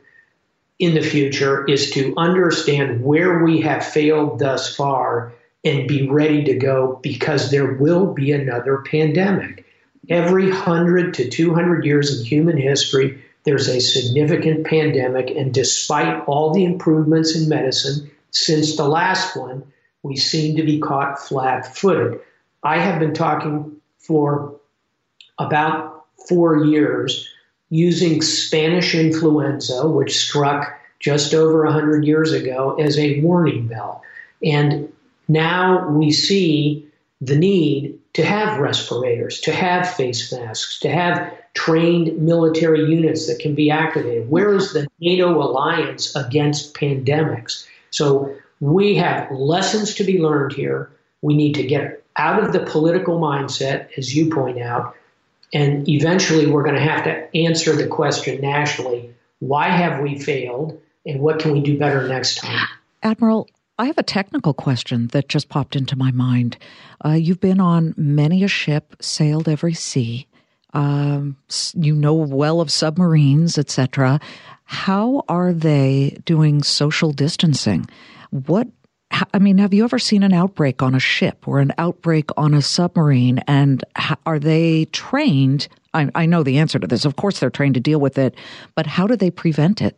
in 0.78 0.94
the 0.94 1.02
future 1.02 1.64
is 1.66 1.90
to 1.90 2.14
understand 2.16 3.02
where 3.02 3.42
we 3.42 3.62
have 3.62 3.84
failed 3.84 4.38
thus 4.38 4.76
far 4.76 5.32
and 5.68 5.86
be 5.86 6.08
ready 6.08 6.44
to 6.44 6.54
go 6.54 6.98
because 7.02 7.50
there 7.50 7.74
will 7.74 8.12
be 8.14 8.32
another 8.32 8.78
pandemic. 8.90 9.64
Every 10.08 10.48
100 10.48 11.12
to 11.14 11.28
200 11.28 11.84
years 11.84 12.18
in 12.18 12.24
human 12.24 12.56
history, 12.56 13.22
there's 13.44 13.68
a 13.68 13.80
significant 13.80 14.66
pandemic, 14.66 15.30
and 15.30 15.52
despite 15.52 16.24
all 16.26 16.52
the 16.52 16.64
improvements 16.64 17.36
in 17.36 17.48
medicine 17.48 18.10
since 18.30 18.76
the 18.76 18.88
last 18.88 19.36
one, 19.36 19.64
we 20.02 20.16
seem 20.16 20.56
to 20.56 20.62
be 20.62 20.78
caught 20.78 21.18
flat 21.18 21.76
footed. 21.76 22.20
I 22.62 22.78
have 22.78 22.98
been 22.98 23.14
talking 23.14 23.76
for 23.98 24.58
about 25.38 26.06
four 26.28 26.64
years 26.64 27.28
using 27.70 28.22
Spanish 28.22 28.94
influenza, 28.94 29.86
which 29.86 30.16
struck 30.16 30.78
just 31.00 31.34
over 31.34 31.64
100 31.64 32.04
years 32.04 32.32
ago, 32.32 32.76
as 32.80 32.98
a 32.98 33.20
warning 33.20 33.68
bell. 33.68 34.02
And 34.42 34.92
now 35.28 35.88
we 35.88 36.10
see 36.10 36.86
the 37.20 37.36
need 37.36 37.98
to 38.14 38.24
have 38.24 38.58
respirators, 38.58 39.40
to 39.40 39.52
have 39.52 39.94
face 39.94 40.32
masks, 40.32 40.80
to 40.80 40.88
have 40.88 41.32
trained 41.54 42.18
military 42.18 42.84
units 42.84 43.26
that 43.26 43.38
can 43.38 43.54
be 43.54 43.70
activated. 43.70 44.30
Where 44.30 44.54
is 44.54 44.72
the 44.72 44.86
NATO 45.00 45.42
alliance 45.42 46.14
against 46.16 46.74
pandemics? 46.74 47.66
So 47.90 48.34
we 48.60 48.94
have 48.96 49.30
lessons 49.30 49.94
to 49.96 50.04
be 50.04 50.18
learned 50.18 50.52
here. 50.52 50.90
We 51.22 51.36
need 51.36 51.54
to 51.54 51.66
get 51.66 52.04
out 52.16 52.42
of 52.42 52.52
the 52.52 52.60
political 52.60 53.18
mindset, 53.18 53.88
as 53.96 54.14
you 54.14 54.30
point 54.30 54.60
out, 54.60 54.96
and 55.52 55.88
eventually 55.88 56.46
we're 56.46 56.62
going 56.62 56.74
to 56.74 56.80
have 56.80 57.04
to 57.04 57.36
answer 57.36 57.74
the 57.74 57.86
question 57.86 58.40
nationally 58.40 59.14
why 59.40 59.68
have 59.68 60.00
we 60.00 60.18
failed 60.18 60.80
and 61.06 61.20
what 61.20 61.38
can 61.38 61.52
we 61.52 61.60
do 61.60 61.78
better 61.78 62.08
next 62.08 62.36
time? 62.36 62.66
Admiral, 63.02 63.48
I 63.80 63.86
have 63.86 63.98
a 63.98 64.02
technical 64.02 64.54
question 64.54 65.06
that 65.08 65.28
just 65.28 65.48
popped 65.48 65.76
into 65.76 65.96
my 65.96 66.10
mind. 66.10 66.58
Uh, 67.04 67.10
you've 67.10 67.40
been 67.40 67.60
on 67.60 67.94
many 67.96 68.42
a 68.42 68.48
ship, 68.48 68.96
sailed 69.00 69.48
every 69.48 69.74
sea. 69.74 70.26
Um, 70.74 71.36
you 71.74 71.94
know 71.94 72.14
well 72.14 72.60
of 72.60 72.72
submarines, 72.72 73.56
etc. 73.56 74.20
How 74.64 75.22
are 75.28 75.52
they 75.52 76.18
doing 76.24 76.62
social 76.62 77.12
distancing? 77.12 77.86
What 78.30 78.66
I 79.32 79.38
mean, 79.38 79.58
have 79.58 79.72
you 79.72 79.84
ever 79.84 79.98
seen 79.98 80.22
an 80.22 80.34
outbreak 80.34 80.82
on 80.82 80.94
a 80.94 81.00
ship 81.00 81.48
or 81.48 81.60
an 81.60 81.72
outbreak 81.78 82.28
on 82.36 82.52
a 82.52 82.60
submarine? 82.60 83.38
And 83.46 83.82
are 84.26 84.38
they 84.38 84.84
trained? 84.86 85.68
I, 85.94 86.10
I, 86.14 86.26
know 86.26 86.42
the 86.42 86.58
answer 86.58 86.78
to 86.78 86.86
this. 86.86 87.06
Of 87.06 87.16
course, 87.16 87.40
they're 87.40 87.48
trained 87.48 87.74
to 87.74 87.80
deal 87.80 88.00
with 88.00 88.18
it, 88.18 88.34
but 88.74 88.86
how 88.86 89.06
do 89.06 89.16
they 89.16 89.30
prevent 89.30 89.80
it? 89.80 89.96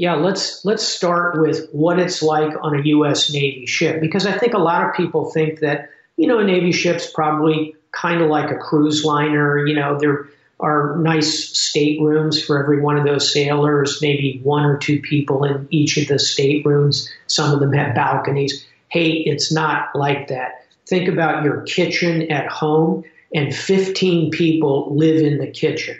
Yeah, 0.00 0.14
let's 0.14 0.64
let's 0.64 0.82
start 0.82 1.38
with 1.42 1.68
what 1.72 1.98
it's 1.98 2.22
like 2.22 2.54
on 2.62 2.74
a 2.74 2.82
U.S. 2.84 3.30
Navy 3.30 3.66
ship 3.66 4.00
because 4.00 4.24
I 4.24 4.38
think 4.38 4.54
a 4.54 4.58
lot 4.58 4.88
of 4.88 4.94
people 4.94 5.30
think 5.30 5.60
that 5.60 5.90
you 6.16 6.26
know 6.26 6.38
a 6.38 6.44
Navy 6.44 6.72
ship's 6.72 7.12
probably 7.12 7.76
kind 7.92 8.22
of 8.22 8.30
like 8.30 8.50
a 8.50 8.56
cruise 8.56 9.04
liner. 9.04 9.66
You 9.66 9.74
know, 9.74 9.98
they're 9.98 10.30
are 10.58 10.96
nice 10.96 11.50
staterooms 11.50 12.42
for 12.42 12.62
every 12.62 12.80
one 12.80 12.96
of 12.96 13.04
those 13.04 13.30
sailors, 13.30 13.98
maybe 14.00 14.40
one 14.42 14.64
or 14.64 14.78
two 14.78 15.02
people 15.02 15.44
in 15.44 15.68
each 15.70 15.98
of 15.98 16.08
the 16.08 16.18
staterooms. 16.18 17.06
Some 17.26 17.52
of 17.52 17.60
them 17.60 17.74
have 17.74 17.94
balconies. 17.94 18.66
Hey, 18.88 19.10
it's 19.10 19.52
not 19.52 19.94
like 19.94 20.28
that. 20.28 20.64
Think 20.86 21.08
about 21.10 21.44
your 21.44 21.60
kitchen 21.64 22.32
at 22.32 22.48
home, 22.48 23.04
and 23.34 23.54
15 23.54 24.30
people 24.30 24.96
live 24.96 25.22
in 25.22 25.36
the 25.36 25.50
kitchen. 25.50 25.98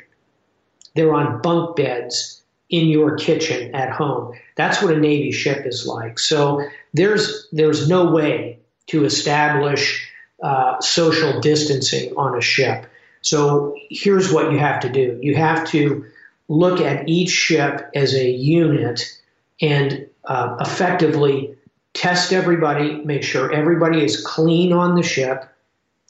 They're 0.95 1.13
on 1.13 1.43
bunk 1.43 1.77
beds 1.77 2.40
in 2.71 2.89
your 2.89 3.17
kitchen 3.17 3.75
at 3.75 3.91
home. 3.91 4.35
That's 4.57 4.83
what 4.83 4.95
a 4.95 4.99
Navy 4.99 5.33
ship 5.33 5.67
is 5.67 5.87
like. 5.87 6.19
So 6.19 6.63
there's 6.95 7.49
there's 7.53 7.89
no 7.89 8.11
way 8.11 8.59
to 8.89 9.05
establish 9.05 10.09
uh, 10.43 10.81
social 10.81 11.41
distancing 11.41 12.13
on 12.17 12.37
a 12.37 12.41
ship. 12.41 12.87
So 13.23 13.77
here's 13.91 14.33
what 14.33 14.53
you 14.53 14.59
have 14.59 14.81
to 14.81 14.89
do 14.89 15.19
you 15.23 15.35
have 15.35 15.69
to 15.71 16.07
look 16.49 16.81
at 16.81 17.09
each 17.09 17.31
ship 17.31 17.91
as 17.95 18.15
a 18.15 18.29
unit 18.29 19.03
and 19.61 20.09
uh, 20.25 20.57
effectively 20.61 21.55
test 21.95 22.33
everybody, 22.33 22.95
make 23.05 23.23
sure 23.23 23.53
everybody 23.53 24.05
is 24.05 24.25
clean 24.25 24.73
on 24.73 24.95
the 24.95 25.03
ship, 25.03 25.45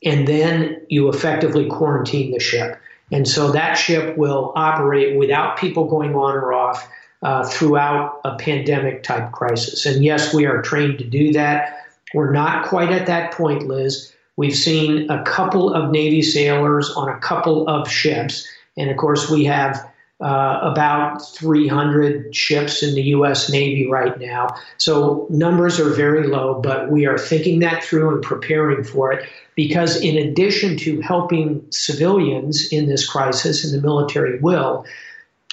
and 0.05 0.27
then 0.27 0.85
you 0.89 1.09
effectively 1.09 1.67
quarantine 1.67 2.33
the 2.33 2.41
ship. 2.41 2.81
And 3.11 3.27
so 3.27 3.51
that 3.51 3.75
ship 3.75 4.17
will 4.17 4.53
operate 4.55 5.17
without 5.17 5.57
people 5.57 5.85
going 5.85 6.15
on 6.15 6.35
or 6.35 6.53
off 6.53 6.89
uh, 7.23 7.47
throughout 7.47 8.21
a 8.25 8.37
pandemic 8.37 9.03
type 9.03 9.33
crisis. 9.33 9.85
And 9.87 10.05
yes, 10.05 10.33
we 10.33 10.47
are 10.47 10.63
trained 10.63 10.99
to 10.99 11.05
do 11.05 11.33
that. 11.33 11.87
We're 12.15 12.33
not 12.33 12.67
quite 12.67 12.91
at 12.91 13.07
that 13.07 13.33
point, 13.33 13.67
Liz. 13.67 14.13
We've 14.37 14.55
seen 14.55 15.11
a 15.11 15.23
couple 15.25 15.75
of 15.75 15.91
Navy 15.91 16.23
sailors 16.23 16.91
on 16.97 17.09
a 17.09 17.19
couple 17.19 17.69
of 17.69 17.91
ships. 17.91 18.49
And 18.79 18.91
of 18.91 18.97
course, 18.97 19.29
we 19.29 19.45
have 19.45 19.90
uh, 20.21 20.59
about 20.63 21.27
300 21.35 22.35
ships 22.35 22.83
in 22.83 22.95
the 22.95 23.03
U.S. 23.03 23.51
Navy 23.51 23.89
right 23.89 24.19
now. 24.21 24.55
So 24.77 25.27
numbers 25.31 25.81
are 25.81 25.89
very 25.89 26.27
low, 26.27 26.61
but 26.61 26.91
we 26.91 27.07
are 27.07 27.17
thinking 27.17 27.61
that 27.61 27.83
through 27.83 28.15
and 28.15 28.23
preparing 28.23 28.85
for 28.85 29.13
it 29.13 29.29
because, 29.55 30.01
in 30.01 30.17
addition 30.19 30.77
to 30.79 31.01
helping 31.01 31.65
civilians 31.71 32.69
in 32.71 32.87
this 32.87 33.09
crisis, 33.09 33.65
and 33.65 33.73
the 33.73 33.81
military 33.81 34.39
will, 34.41 34.85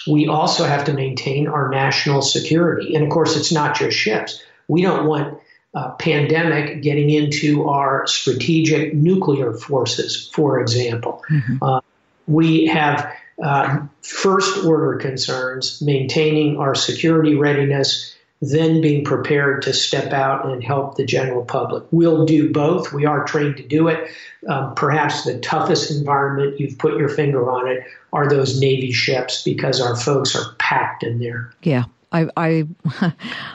we 0.05 0.27
also 0.27 0.65
have 0.65 0.85
to 0.85 0.93
maintain 0.93 1.47
our 1.47 1.69
national 1.69 2.21
security. 2.21 2.95
And 2.95 3.03
of 3.03 3.09
course, 3.09 3.35
it's 3.35 3.51
not 3.51 3.75
just 3.75 3.95
ships. 3.95 4.43
We 4.67 4.81
don't 4.81 5.05
want 5.05 5.39
uh, 5.73 5.91
pandemic 5.91 6.81
getting 6.81 7.09
into 7.09 7.69
our 7.69 8.07
strategic 8.07 8.93
nuclear 8.93 9.53
forces, 9.53 10.29
for 10.33 10.59
example. 10.59 11.23
Mm-hmm. 11.29 11.57
Uh, 11.61 11.81
we 12.27 12.65
have 12.65 13.11
uh, 13.43 13.79
first 14.01 14.65
order 14.65 14.97
concerns, 14.97 15.81
maintaining 15.81 16.57
our 16.57 16.75
security 16.75 17.35
readiness, 17.35 18.15
then 18.41 18.81
being 18.81 19.03
prepared 19.03 19.63
to 19.63 19.73
step 19.73 20.13
out 20.13 20.45
and 20.45 20.63
help 20.63 20.95
the 20.95 21.05
general 21.05 21.43
public. 21.43 21.83
We'll 21.91 22.25
do 22.25 22.51
both. 22.51 22.93
We 22.93 23.05
are 23.05 23.25
trained 23.25 23.57
to 23.57 23.63
do 23.63 23.87
it. 23.87 24.09
Um, 24.47 24.75
perhaps 24.75 25.23
the 25.23 25.39
toughest 25.39 25.91
environment, 25.91 26.59
you've 26.59 26.77
put 26.77 26.97
your 26.97 27.09
finger 27.09 27.49
on 27.49 27.67
it, 27.67 27.83
are 28.13 28.29
those 28.29 28.59
Navy 28.59 28.91
ships 28.91 29.43
because 29.43 29.81
our 29.81 29.95
folks 29.95 30.35
are 30.35 30.53
packed 30.59 31.03
in 31.03 31.19
there. 31.19 31.51
Yeah. 31.63 31.85
I 32.11 32.29
I 32.37 32.67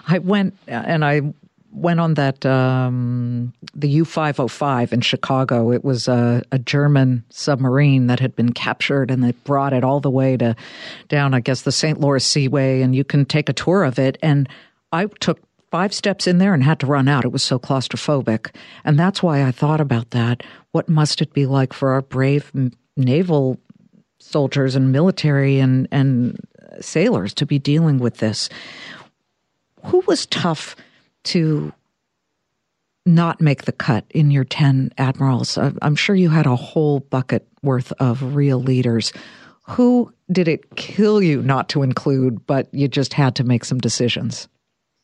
I 0.09 0.19
went 0.19 0.57
and 0.67 1.05
I 1.05 1.33
went 1.73 2.01
on 2.01 2.15
that 2.15 2.45
um, 2.45 3.53
the 3.75 3.89
U 3.89 4.05
five 4.05 4.37
hundred 4.37 4.49
five 4.49 4.93
in 4.93 5.01
Chicago. 5.01 5.73
It 5.73 5.85
was 5.85 6.07
a, 6.07 6.43
a, 6.53 6.59
German 6.59 7.25
submarine 7.31 8.07
that 8.07 8.21
had 8.21 8.37
been 8.37 8.53
captured, 8.53 9.11
and 9.11 9.25
they 9.25 9.33
brought 9.33 9.73
it 9.73 9.83
all 9.83 10.01
the 10.01 10.11
way 10.11 10.37
to 10.37 10.55
down, 11.09 11.35
I 11.35 11.41
guess, 11.41 11.63
the 11.63 11.73
St. 11.73 12.01
Louis 12.01 12.25
Seaway, 12.25 12.83
and 12.83 12.95
you 12.95 13.05
can 13.05 13.25
take 13.25 13.49
a 13.49 13.55
tour 13.55 13.85
of 13.85 13.99
it. 13.99 14.19
And 14.23 14.49
I 14.93 15.07
took 15.21 15.41
five 15.71 15.95
steps 15.95 16.27
in 16.27 16.39
there 16.39 16.53
and 16.53 16.63
had 16.63 16.79
to 16.81 16.87
run 16.87 17.09
out. 17.09 17.25
It 17.25 17.33
was 17.33 17.43
so 17.43 17.59
claustrophobic, 17.59 18.55
and 18.85 18.99
that's 18.99 19.23
why 19.23 19.45
I 19.45 19.51
thought 19.51 19.81
about 19.81 20.11
that. 20.11 20.43
What 20.73 20.89
must 20.89 21.23
it 21.23 21.33
be 21.33 21.47
like 21.47 21.73
for 21.73 21.93
our 21.93 22.03
brave 22.03 22.53
naval 22.97 23.59
soldiers 24.19 24.77
and 24.77 24.93
military 24.93 25.59
and 25.59 25.89
and 25.91 26.39
sailors 26.81 27.33
to 27.35 27.47
be 27.47 27.59
dealing 27.59 27.99
with 27.99 28.19
this? 28.19 28.49
Who 29.87 30.03
was 30.07 30.27
tough? 30.27 30.77
To 31.25 31.73
not 33.05 33.41
make 33.41 33.63
the 33.63 33.73
cut 33.73 34.05
in 34.11 34.31
your 34.31 34.45
10 34.45 34.93
admirals? 34.99 35.59
I'm 35.59 35.97
sure 35.97 36.15
you 36.15 36.29
had 36.29 36.47
a 36.47 36.57
whole 36.57 37.01
bucket 37.01 37.47
worth 37.63 37.93
of 37.99 38.35
real 38.35 38.63
leaders. 38.63 39.13
Who 39.63 40.13
did 40.31 40.49
it 40.49 40.77
kill 40.77 41.23
you 41.23 41.43
not 41.43 41.69
to 41.71 41.83
include, 41.83 42.47
but 42.47 42.69
you 42.73 42.89
just 42.89 43.13
had 43.13 43.35
to 43.37 43.45
make 43.45 43.65
some 43.65 43.79
decisions? 43.79 44.49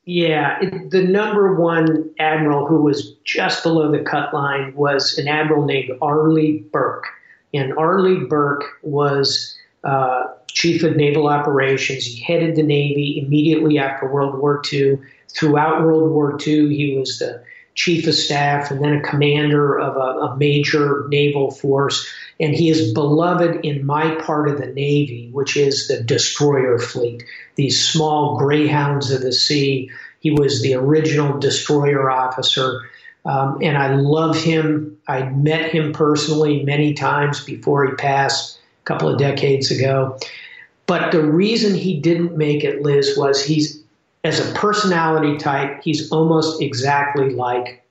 Yeah, 0.05 0.59
it, 0.63 0.91
the 0.91 1.03
number 1.03 1.55
one 1.61 2.11
admiral 2.19 2.67
who 2.67 2.81
was 2.81 3.13
just 3.25 3.63
below 3.63 3.93
the 3.93 4.03
cut 4.03 4.33
line 4.33 4.75
was 4.75 5.19
an 5.19 5.29
admiral 5.29 5.67
named 5.67 5.91
Arleigh 6.01 6.61
Burke. 6.73 7.05
And 7.53 7.75
Arleigh 7.75 8.27
Burke 8.27 8.65
was 8.83 9.55
uh, 9.85 10.29
chief 10.59 10.83
of 10.83 10.97
naval 10.97 11.29
operations. 11.29 12.05
He 12.05 12.21
headed 12.21 12.57
the 12.57 12.65
Navy 12.65 13.23
immediately 13.25 13.79
after 13.79 14.09
World 14.09 14.37
War 14.37 14.61
II 14.73 14.99
throughout 15.29 15.85
World 15.85 16.11
War 16.11 16.37
II. 16.45 16.75
He 16.75 16.97
was 16.99 17.21
the 17.21 17.45
chief 17.77 18.09
of 18.09 18.15
staff 18.15 18.73
and 18.73 18.83
then 18.83 18.95
a 18.95 19.01
commander 19.01 19.79
of 19.79 19.95
a, 19.95 20.33
a, 20.33 20.37
major 20.37 21.07
naval 21.11 21.53
force. 21.53 22.13
And 22.41 22.57
he 22.57 22.71
is 22.71 22.93
beloved 22.93 23.65
in 23.65 23.87
my 23.87 24.17
part 24.17 24.49
of 24.49 24.59
the 24.59 24.67
Navy, 24.67 25.31
which 25.33 25.57
is 25.57 25.87
the 25.87 26.03
destroyer 26.03 26.81
fleet, 26.81 27.23
these 27.55 27.81
small 27.81 28.37
greyhounds 28.37 29.13
of 29.13 29.21
the 29.21 29.33
sea. 29.33 29.93
He 30.19 30.33
was 30.33 30.61
the 30.61 30.75
original 30.75 31.39
destroyer 31.39 32.11
officer. 32.11 32.81
Um, 33.25 33.59
and 33.63 33.79
I 33.79 33.95
love 33.95 34.37
him. 34.37 34.99
I 35.07 35.23
met 35.23 35.71
him 35.71 35.93
personally 35.93 36.65
many 36.65 36.95
times 36.95 37.45
before 37.45 37.87
he 37.87 37.93
passed 37.93 38.59
a 38.83 38.85
couple 38.87 39.09
of 39.09 39.21
decades 39.21 39.71
ago. 39.71 40.19
But 40.89 41.13
the 41.13 41.23
reason 41.23 41.75
he 41.75 42.01
didn't 42.01 42.37
make 42.37 42.65
it, 42.65 42.83
Liz, 42.83 43.17
was 43.17 43.45
he's 43.45 43.81
as 44.25 44.41
a 44.41 44.55
personality 44.55 45.37
type, 45.37 45.83
he's 45.85 46.11
almost 46.11 46.61
exactly 46.61 47.31
like 47.31 47.87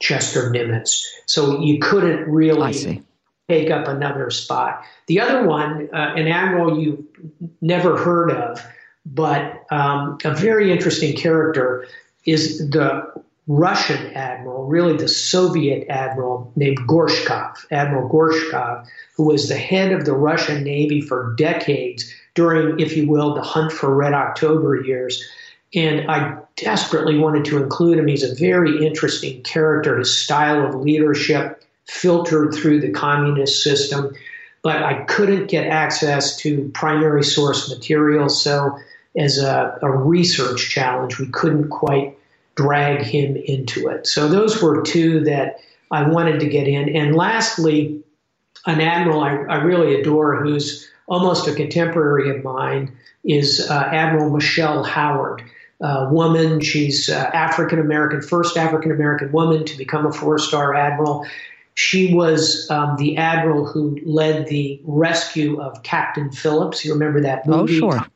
Chester 0.00 0.50
Nimitz. 0.50 1.04
So 1.26 1.60
you 1.60 1.78
couldn't 1.80 2.30
really 2.30 3.02
take 3.48 3.70
up 3.70 3.88
another 3.88 4.30
spot. 4.30 4.82
The 5.08 5.20
other 5.20 5.46
one, 5.46 5.88
uh, 5.92 6.14
an 6.16 6.28
admiral 6.28 6.80
you've 6.80 7.04
never 7.60 7.96
heard 7.96 8.30
of, 8.30 8.64
but 9.04 9.64
um, 9.70 10.18
a 10.24 10.34
very 10.34 10.70
interesting 10.72 11.16
character, 11.16 11.86
is 12.24 12.70
the 12.70 13.12
Russian 13.48 14.12
admiral, 14.14 14.66
really 14.66 14.98
the 14.98 15.08
Soviet 15.08 15.88
admiral 15.88 16.52
named 16.54 16.78
Gorshkov, 16.86 17.56
Admiral 17.70 18.10
Gorshkov, 18.10 18.86
who 19.16 19.24
was 19.24 19.48
the 19.48 19.56
head 19.56 19.90
of 19.92 20.04
the 20.04 20.12
Russian 20.12 20.62
Navy 20.62 21.00
for 21.00 21.34
decades 21.38 22.14
during, 22.34 22.78
if 22.78 22.94
you 22.94 23.08
will, 23.08 23.34
the 23.34 23.40
hunt 23.40 23.72
for 23.72 23.94
Red 23.94 24.12
October 24.12 24.82
years. 24.82 25.26
And 25.74 26.10
I 26.10 26.36
desperately 26.56 27.18
wanted 27.18 27.46
to 27.46 27.62
include 27.62 27.98
him. 27.98 28.06
He's 28.06 28.22
a 28.22 28.34
very 28.34 28.86
interesting 28.86 29.42
character. 29.42 29.98
His 29.98 30.14
style 30.22 30.66
of 30.66 30.74
leadership 30.74 31.64
filtered 31.86 32.54
through 32.54 32.80
the 32.82 32.90
communist 32.90 33.62
system, 33.62 34.14
but 34.62 34.82
I 34.82 35.04
couldn't 35.04 35.46
get 35.46 35.66
access 35.66 36.36
to 36.38 36.70
primary 36.74 37.24
source 37.24 37.70
material. 37.70 38.28
So, 38.28 38.78
as 39.16 39.38
a, 39.38 39.78
a 39.80 39.90
research 39.90 40.68
challenge, 40.68 41.18
we 41.18 41.28
couldn't 41.28 41.70
quite 41.70 42.17
drag 42.58 43.02
him 43.02 43.36
into 43.36 43.88
it. 43.88 44.06
So, 44.06 44.28
those 44.28 44.60
were 44.60 44.82
two 44.82 45.20
that 45.24 45.60
I 45.90 46.08
wanted 46.08 46.40
to 46.40 46.48
get 46.48 46.66
in. 46.66 46.94
And 46.94 47.14
lastly, 47.14 48.02
an 48.66 48.80
admiral 48.80 49.20
I, 49.20 49.36
I 49.36 49.62
really 49.62 50.00
adore 50.00 50.36
who's 50.36 50.88
almost 51.06 51.46
a 51.46 51.54
contemporary 51.54 52.36
of 52.36 52.44
mine 52.44 52.96
is 53.24 53.66
uh, 53.70 53.74
Admiral 53.74 54.30
Michelle 54.30 54.82
Howard 54.82 55.42
uh, 55.80 56.08
woman. 56.10 56.60
She's 56.60 57.08
uh, 57.08 57.30
African 57.32 57.78
American, 57.78 58.22
first 58.22 58.56
African 58.56 58.90
American 58.90 59.30
woman 59.30 59.64
to 59.64 59.78
become 59.78 60.04
a 60.04 60.12
four 60.12 60.38
star 60.38 60.74
admiral. 60.74 61.26
She 61.74 62.12
was 62.12 62.68
um, 62.70 62.96
the 62.96 63.16
admiral 63.16 63.64
who 63.64 64.00
led 64.04 64.48
the 64.48 64.80
rescue 64.82 65.60
of 65.60 65.84
Captain 65.84 66.32
Phillips. 66.32 66.84
You 66.84 66.92
remember 66.92 67.20
that 67.20 67.42
oh, 67.46 67.58
movie? 67.58 67.80
Oh, 67.80 67.92
sure. 67.92 68.06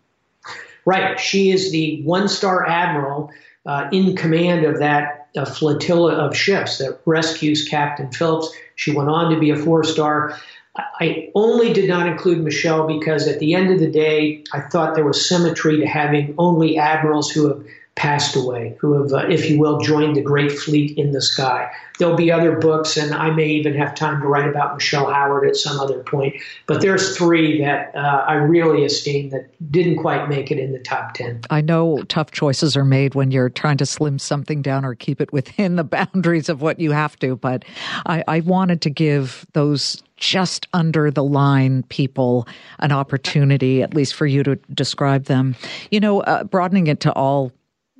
Right. 0.84 1.18
She 1.20 1.52
is 1.52 1.70
the 1.70 2.02
one 2.02 2.26
star 2.26 2.66
admiral 2.66 3.30
uh, 3.66 3.88
in 3.92 4.16
command 4.16 4.64
of 4.64 4.78
that 4.78 5.28
uh, 5.36 5.44
flotilla 5.44 6.14
of 6.14 6.36
ships 6.36 6.78
that 6.78 7.00
rescues 7.06 7.66
Captain 7.68 8.10
Phillips. 8.12 8.52
She 8.74 8.94
went 8.94 9.08
on 9.08 9.32
to 9.32 9.38
be 9.38 9.50
a 9.50 9.56
four 9.56 9.84
star. 9.84 10.38
I 10.74 11.30
only 11.34 11.72
did 11.72 11.88
not 11.88 12.06
include 12.06 12.42
Michelle 12.42 12.86
because 12.86 13.28
at 13.28 13.38
the 13.38 13.54
end 13.54 13.70
of 13.70 13.78
the 13.78 13.90
day, 13.90 14.42
I 14.52 14.60
thought 14.60 14.94
there 14.94 15.04
was 15.04 15.28
symmetry 15.28 15.78
to 15.78 15.86
having 15.86 16.34
only 16.38 16.78
admirals 16.78 17.30
who 17.30 17.48
have 17.48 17.64
passed 17.94 18.34
away, 18.36 18.74
who 18.80 19.00
have, 19.00 19.12
uh, 19.12 19.28
if 19.28 19.50
you 19.50 19.58
will, 19.58 19.78
joined 19.78 20.16
the 20.16 20.22
great 20.22 20.50
fleet 20.50 20.96
in 20.96 21.12
the 21.12 21.20
sky. 21.20 21.70
There'll 21.98 22.16
be 22.16 22.32
other 22.32 22.56
books, 22.56 22.96
and 22.96 23.14
I 23.14 23.30
may 23.30 23.48
even 23.48 23.74
have 23.74 23.94
time 23.94 24.22
to 24.22 24.26
write 24.26 24.48
about 24.48 24.74
Michelle 24.74 25.12
Howard 25.12 25.46
at 25.46 25.56
some 25.56 25.78
other 25.78 26.02
point. 26.02 26.36
But 26.66 26.80
there's 26.80 27.16
three 27.16 27.60
that 27.60 27.94
uh, 27.94 28.24
I 28.26 28.34
really 28.34 28.84
esteem 28.86 29.28
that 29.30 29.50
didn't 29.70 29.98
quite 29.98 30.28
make 30.28 30.50
it 30.50 30.58
in 30.58 30.72
the 30.72 30.78
top 30.78 31.12
10. 31.14 31.42
I 31.50 31.60
know 31.60 32.02
tough 32.04 32.30
choices 32.30 32.76
are 32.78 32.84
made 32.84 33.14
when 33.14 33.30
you're 33.30 33.50
trying 33.50 33.76
to 33.76 33.86
slim 33.86 34.18
something 34.18 34.62
down 34.62 34.86
or 34.86 34.94
keep 34.94 35.20
it 35.20 35.32
within 35.32 35.76
the 35.76 35.84
boundaries 35.84 36.48
of 36.48 36.62
what 36.62 36.80
you 36.80 36.92
have 36.92 37.18
to, 37.18 37.36
but 37.36 37.64
I, 38.06 38.24
I 38.26 38.40
wanted 38.40 38.80
to 38.82 38.90
give 38.90 39.44
those 39.52 40.02
just 40.16 40.66
under 40.72 41.10
the 41.10 41.24
line 41.24 41.82
people 41.84 42.46
an 42.78 42.90
opportunity, 42.92 43.82
at 43.82 43.92
least 43.92 44.14
for 44.14 44.24
you 44.24 44.42
to 44.44 44.56
describe 44.72 45.24
them. 45.24 45.56
You 45.90 46.00
know, 46.00 46.20
uh, 46.20 46.44
broadening 46.44 46.86
it 46.86 47.00
to 47.00 47.12
all 47.12 47.52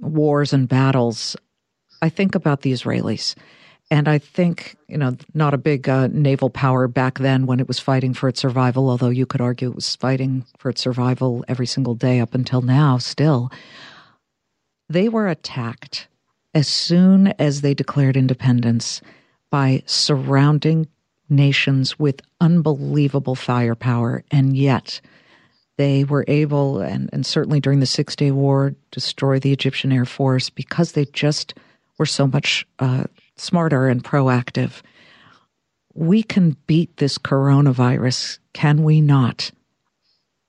wars 0.03 0.53
and 0.53 0.69
battles, 0.69 1.37
I 2.03 2.09
think 2.09 2.35
about 2.35 2.61
the 2.61 2.73
Israelis. 2.73 3.35
And 3.91 4.09
I 4.09 4.19
think, 4.19 4.77
you 4.89 4.97
know, 4.97 5.17
not 5.35 5.55
a 5.55 5.59
big 5.59 5.89
uh, 5.89 6.09
naval 6.11 6.51
power 6.51 6.89
back 6.89 7.19
then 7.19 7.47
when 7.47 7.61
it 7.61 7.69
was 7.69 7.79
fighting 7.79 8.15
for 8.15 8.29
its 8.29 8.41
survival, 8.41 8.89
although 8.89 9.11
you 9.11 9.27
could 9.27 9.41
argue 9.41 9.69
it 9.69 9.75
was 9.75 9.97
fighting 9.97 10.45
for 10.57 10.71
its 10.71 10.81
survival 10.81 11.45
every 11.47 11.67
single 11.67 11.95
day 11.95 12.21
up 12.21 12.35
until 12.35 12.63
now, 12.63 12.99
still. 12.99 13.51
They 14.89 15.09
were 15.09 15.29
attacked 15.29 16.09
as 16.55 16.69
soon 16.69 17.29
as 17.39 17.61
they 17.61 17.75
declared 17.75 18.17
independence 18.17 19.01
by 19.51 19.83
surrounding 19.87 20.89
nations 21.29 21.99
with 21.99 22.21
unbelievable 22.41 23.35
firepower, 23.35 24.25
and 24.31 24.57
yet 24.57 25.01
they 25.79 26.05
were 26.05 26.25
able, 26.29 26.81
and, 26.81 27.09
and 27.13 27.25
certainly 27.25 27.61
during 27.61 27.81
the 27.81 27.87
Six 27.87 28.15
Day 28.15 28.31
War, 28.31 28.75
destroy 28.91 29.39
the 29.39 29.53
Egyptian 29.53 29.93
Air 29.93 30.05
Force 30.05 30.51
because 30.51 30.93
they 30.93 31.07
just 31.07 31.55
were 31.99 32.07
so 32.07 32.27
much 32.27 32.67
uh, 32.79 33.05
smarter 33.37 33.89
and 33.89 34.05
proactive. 34.05 34.83
We 35.95 36.23
can 36.23 36.57
beat 36.67 36.97
this 36.97 37.19
coronavirus, 37.19 38.39
can 38.53 38.83
we 38.83 39.01
not? 39.01 39.51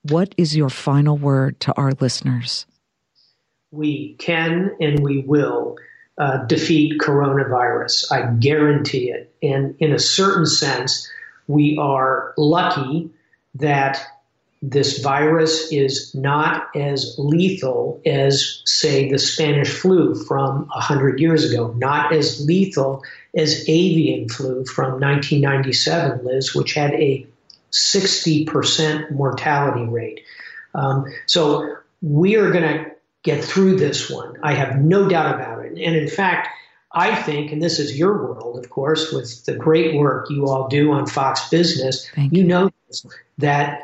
What 0.02 0.34
is 0.36 0.56
your 0.56 0.70
final 0.70 1.16
word 1.16 1.60
to 1.60 1.74
our 1.74 1.92
listeners? 2.00 2.66
We 3.70 4.14
can 4.18 4.76
and 4.80 5.00
we 5.00 5.24
will 5.26 5.76
uh, 6.18 6.44
defeat 6.46 7.00
coronavirus. 7.00 8.12
I 8.12 8.34
guarantee 8.38 9.10
it. 9.10 9.34
And 9.42 9.74
in 9.78 9.92
a 9.92 9.98
certain 9.98 10.46
sense, 10.46 11.10
we 11.48 11.76
are 11.80 12.34
lucky 12.36 13.10
that 13.54 14.06
this 14.66 15.02
virus 15.02 15.70
is 15.70 16.14
not 16.14 16.74
as 16.74 17.16
lethal 17.18 18.00
as, 18.06 18.62
say, 18.64 19.10
the 19.10 19.18
Spanish 19.18 19.68
flu 19.68 20.14
from 20.14 20.66
100 20.68 21.20
years 21.20 21.50
ago, 21.50 21.74
not 21.76 22.14
as 22.14 22.46
lethal 22.46 23.02
as 23.36 23.68
avian 23.68 24.26
flu 24.30 24.64
from 24.64 24.92
1997, 25.00 26.24
Liz, 26.24 26.54
which 26.54 26.72
had 26.72 26.94
a 26.94 27.26
60% 27.72 29.10
mortality 29.10 29.84
rate. 29.84 30.20
Um, 30.74 31.12
so 31.26 31.76
we 32.00 32.36
are 32.36 32.50
going 32.50 32.62
to 32.62 32.90
get 33.22 33.44
through 33.44 33.76
this 33.76 34.08
one. 34.08 34.38
I 34.42 34.54
have 34.54 34.78
no 34.78 35.08
doubt 35.10 35.34
about 35.34 35.66
it. 35.66 35.72
And 35.72 35.94
in 35.94 36.08
fact, 36.08 36.48
I 36.90 37.14
think, 37.14 37.52
and 37.52 37.60
this 37.60 37.78
is 37.78 37.98
your 37.98 38.16
world, 38.16 38.56
of 38.56 38.70
course, 38.70 39.12
with 39.12 39.44
the 39.44 39.56
great 39.56 39.96
work 39.96 40.30
you 40.30 40.46
all 40.46 40.68
do 40.68 40.92
on 40.92 41.06
Fox 41.06 41.50
Business, 41.50 42.08
you. 42.16 42.28
you 42.32 42.44
know 42.44 42.70
that 43.38 43.82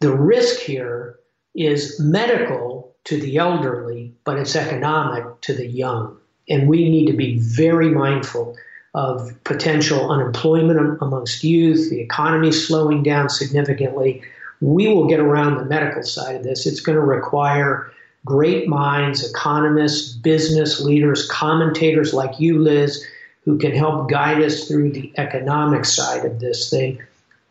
the 0.00 0.14
risk 0.14 0.60
here 0.60 1.18
is 1.54 1.98
medical 1.98 2.94
to 3.04 3.20
the 3.20 3.38
elderly, 3.38 4.14
but 4.24 4.38
it's 4.38 4.56
economic 4.56 5.40
to 5.42 5.54
the 5.54 5.66
young. 5.66 6.16
And 6.48 6.68
we 6.68 6.88
need 6.88 7.06
to 7.06 7.16
be 7.16 7.38
very 7.38 7.88
mindful 7.88 8.56
of 8.94 9.32
potential 9.44 10.10
unemployment 10.10 10.98
amongst 11.00 11.44
youth, 11.44 11.90
the 11.90 12.00
economy 12.00 12.52
slowing 12.52 13.02
down 13.02 13.28
significantly. 13.28 14.22
We 14.60 14.88
will 14.88 15.06
get 15.06 15.20
around 15.20 15.56
the 15.56 15.64
medical 15.64 16.02
side 16.02 16.34
of 16.34 16.44
this. 16.44 16.66
It's 16.66 16.80
going 16.80 16.96
to 16.96 17.04
require 17.04 17.92
great 18.24 18.68
minds, 18.68 19.28
economists, 19.28 20.12
business 20.12 20.80
leaders, 20.80 21.28
commentators 21.28 22.12
like 22.12 22.40
you, 22.40 22.58
Liz, 22.58 23.06
who 23.44 23.58
can 23.58 23.72
help 23.72 24.10
guide 24.10 24.42
us 24.42 24.66
through 24.66 24.92
the 24.92 25.12
economic 25.16 25.84
side 25.84 26.24
of 26.24 26.40
this 26.40 26.68
thing. 26.68 27.00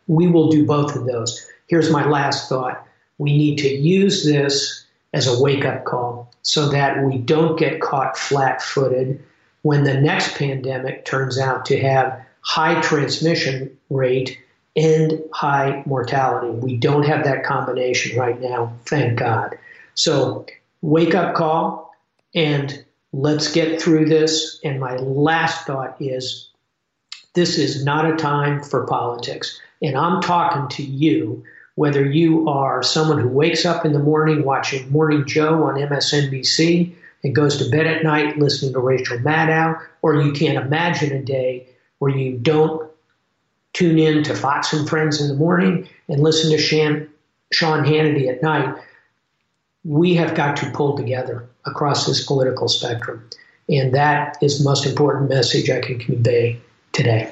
We 0.06 0.26
will 0.26 0.50
do 0.50 0.66
both 0.66 0.94
of 0.94 1.06
those. 1.06 1.48
Here's 1.66 1.90
my 1.90 2.06
last 2.08 2.48
thought 2.48 2.86
we 3.18 3.36
need 3.36 3.58
to 3.58 3.68
use 3.68 4.24
this 4.24 4.84
as 5.12 5.26
a 5.26 5.40
wake 5.40 5.64
up 5.64 5.84
call 5.84 6.30
so 6.42 6.68
that 6.68 7.02
we 7.02 7.18
don't 7.18 7.58
get 7.58 7.80
caught 7.80 8.16
flat 8.16 8.60
footed 8.62 9.22
when 9.62 9.84
the 9.84 10.00
next 10.00 10.36
pandemic 10.36 11.04
turns 11.04 11.38
out 11.38 11.64
to 11.66 11.80
have 11.80 12.20
high 12.42 12.80
transmission 12.82 13.76
rate 13.90 14.38
and 14.76 15.20
high 15.32 15.82
mortality. 15.86 16.50
We 16.50 16.76
don't 16.76 17.04
have 17.04 17.24
that 17.24 17.44
combination 17.44 18.18
right 18.18 18.40
now, 18.40 18.74
thank 18.84 19.18
God. 19.18 19.58
So, 19.94 20.46
wake 20.82 21.14
up 21.14 21.34
call 21.34 21.94
and 22.34 22.84
let's 23.12 23.50
get 23.50 23.80
through 23.80 24.04
this. 24.04 24.60
And 24.62 24.78
my 24.78 24.96
last 24.96 25.66
thought 25.66 25.96
is 25.98 26.50
this 27.34 27.58
is 27.58 27.84
not 27.84 28.10
a 28.10 28.16
time 28.16 28.62
for 28.62 28.86
politics. 28.86 29.58
And 29.82 29.96
I'm 29.96 30.20
talking 30.20 30.68
to 30.76 30.82
you 30.82 31.42
whether 31.76 32.04
you 32.04 32.48
are 32.48 32.82
someone 32.82 33.18
who 33.18 33.28
wakes 33.28 33.64
up 33.64 33.84
in 33.84 33.92
the 33.92 33.98
morning 33.98 34.44
watching 34.44 34.90
Morning 34.90 35.24
Joe 35.26 35.64
on 35.64 35.74
MSNBC 35.74 36.92
and 37.22 37.34
goes 37.34 37.58
to 37.58 37.70
bed 37.70 37.86
at 37.86 38.02
night 38.02 38.38
listening 38.38 38.72
to 38.72 38.80
Rachel 38.80 39.18
Maddow, 39.18 39.78
or 40.02 40.22
you 40.22 40.32
can't 40.32 40.56
imagine 40.56 41.12
a 41.12 41.22
day 41.22 41.68
where 41.98 42.10
you 42.10 42.38
don't 42.38 42.90
tune 43.74 43.98
in 43.98 44.22
to 44.24 44.34
Fox 44.34 44.72
and 44.72 44.88
Friends 44.88 45.20
in 45.20 45.28
the 45.28 45.34
morning 45.34 45.86
and 46.08 46.22
listen 46.22 46.50
to 46.50 46.58
Shan, 46.58 47.10
Sean 47.52 47.84
Hannity 47.84 48.28
at 48.28 48.42
night. 48.42 48.74
We 49.84 50.14
have 50.14 50.34
got 50.34 50.56
to 50.58 50.70
pull 50.70 50.96
together 50.96 51.46
across 51.66 52.06
this 52.06 52.24
political 52.24 52.68
spectrum. 52.68 53.28
And 53.68 53.92
that 53.94 54.38
is 54.40 54.58
the 54.58 54.64
most 54.64 54.86
important 54.86 55.28
message 55.28 55.68
I 55.68 55.80
can 55.80 55.98
convey 55.98 56.58
today 56.92 57.30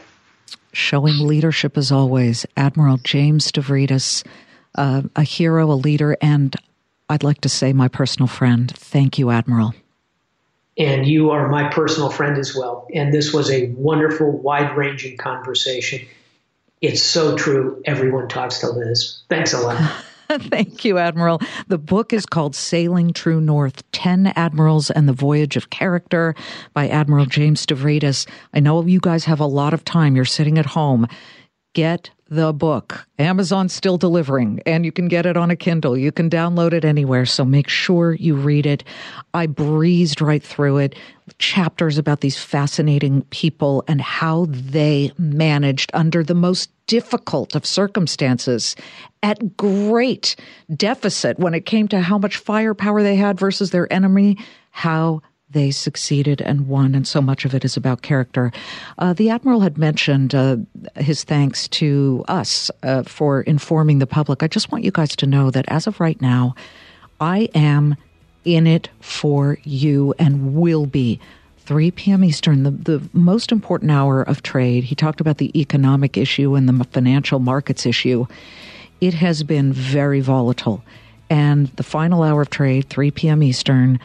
showing 0.74 1.26
leadership 1.26 1.76
as 1.76 1.90
always. 1.90 2.44
Admiral 2.56 2.98
James 2.98 3.50
Stavridis, 3.50 4.24
uh, 4.74 5.02
a 5.16 5.22
hero, 5.22 5.70
a 5.70 5.74
leader, 5.74 6.16
and 6.20 6.54
I'd 7.08 7.22
like 7.22 7.40
to 7.42 7.48
say 7.48 7.72
my 7.72 7.88
personal 7.88 8.26
friend. 8.26 8.70
Thank 8.70 9.18
you, 9.18 9.30
Admiral. 9.30 9.74
And 10.76 11.06
you 11.06 11.30
are 11.30 11.48
my 11.48 11.68
personal 11.68 12.10
friend 12.10 12.36
as 12.38 12.54
well. 12.54 12.88
And 12.92 13.12
this 13.12 13.32
was 13.32 13.50
a 13.50 13.68
wonderful, 13.68 14.30
wide 14.30 14.76
ranging 14.76 15.16
conversation. 15.16 16.06
It's 16.80 17.02
so 17.02 17.36
true. 17.36 17.80
Everyone 17.84 18.28
talks 18.28 18.58
to 18.58 18.70
Liz. 18.70 19.22
Thanks 19.28 19.52
a 19.52 19.60
lot. 19.60 20.04
Thank 20.40 20.84
you, 20.84 20.98
Admiral. 20.98 21.40
The 21.68 21.78
book 21.78 22.12
is 22.12 22.26
called 22.26 22.56
Sailing 22.56 23.12
True 23.12 23.40
North 23.40 23.88
10 23.92 24.28
Admirals 24.34 24.90
and 24.90 25.08
the 25.08 25.12
Voyage 25.12 25.56
of 25.56 25.70
Character 25.70 26.34
by 26.72 26.88
Admiral 26.88 27.26
James 27.26 27.64
Stavridis. 27.64 28.26
I 28.52 28.60
know 28.60 28.84
you 28.84 29.00
guys 29.00 29.24
have 29.26 29.40
a 29.40 29.46
lot 29.46 29.74
of 29.74 29.84
time. 29.84 30.16
You're 30.16 30.24
sitting 30.24 30.58
at 30.58 30.66
home. 30.66 31.06
Get 31.74 32.10
the 32.34 32.52
book. 32.52 33.06
Amazon's 33.18 33.72
still 33.72 33.96
delivering, 33.96 34.60
and 34.66 34.84
you 34.84 34.92
can 34.92 35.08
get 35.08 35.26
it 35.26 35.36
on 35.36 35.50
a 35.50 35.56
Kindle. 35.56 35.96
You 35.96 36.12
can 36.12 36.28
download 36.28 36.72
it 36.72 36.84
anywhere, 36.84 37.26
so 37.26 37.44
make 37.44 37.68
sure 37.68 38.14
you 38.14 38.34
read 38.34 38.66
it. 38.66 38.84
I 39.32 39.46
breezed 39.46 40.20
right 40.20 40.42
through 40.42 40.78
it. 40.78 40.94
Chapters 41.38 41.96
about 41.96 42.20
these 42.20 42.36
fascinating 42.36 43.22
people 43.30 43.84
and 43.88 44.00
how 44.00 44.46
they 44.48 45.12
managed 45.16 45.90
under 45.94 46.22
the 46.22 46.34
most 46.34 46.70
difficult 46.86 47.54
of 47.54 47.64
circumstances 47.64 48.76
at 49.22 49.56
great 49.56 50.36
deficit 50.76 51.38
when 51.38 51.54
it 51.54 51.64
came 51.64 51.88
to 51.88 52.00
how 52.00 52.18
much 52.18 52.36
firepower 52.36 53.02
they 53.02 53.16
had 53.16 53.38
versus 53.38 53.70
their 53.70 53.90
enemy, 53.92 54.36
how 54.70 55.22
they 55.54 55.70
succeeded 55.70 56.42
and 56.42 56.68
won, 56.68 56.94
and 56.94 57.08
so 57.08 57.22
much 57.22 57.46
of 57.46 57.54
it 57.54 57.64
is 57.64 57.76
about 57.76 58.02
character. 58.02 58.52
Uh, 58.98 59.14
the 59.14 59.30
Admiral 59.30 59.60
had 59.60 59.78
mentioned 59.78 60.34
uh, 60.34 60.56
his 60.96 61.24
thanks 61.24 61.66
to 61.68 62.24
us 62.28 62.70
uh, 62.82 63.02
for 63.04 63.40
informing 63.42 64.00
the 64.00 64.06
public. 64.06 64.42
I 64.42 64.48
just 64.48 64.70
want 64.70 64.84
you 64.84 64.90
guys 64.90 65.16
to 65.16 65.26
know 65.26 65.50
that 65.50 65.64
as 65.68 65.86
of 65.86 66.00
right 66.00 66.20
now, 66.20 66.54
I 67.20 67.48
am 67.54 67.96
in 68.44 68.66
it 68.66 68.90
for 69.00 69.58
you 69.64 70.14
and 70.18 70.54
will 70.54 70.84
be. 70.84 71.18
3 71.60 71.92
p.m. 71.92 72.22
Eastern, 72.22 72.62
the, 72.62 72.70
the 72.70 73.08
most 73.14 73.50
important 73.50 73.90
hour 73.90 74.20
of 74.22 74.42
trade. 74.42 74.84
He 74.84 74.94
talked 74.94 75.22
about 75.22 75.38
the 75.38 75.58
economic 75.58 76.18
issue 76.18 76.54
and 76.56 76.68
the 76.68 76.84
financial 76.84 77.38
markets 77.38 77.86
issue. 77.86 78.26
It 79.00 79.14
has 79.14 79.42
been 79.42 79.72
very 79.72 80.20
volatile. 80.20 80.84
And 81.30 81.68
the 81.68 81.82
final 81.82 82.22
hour 82.22 82.42
of 82.42 82.50
trade, 82.50 82.90
3 82.90 83.10
p.m. 83.12 83.42
Eastern, 83.42 83.98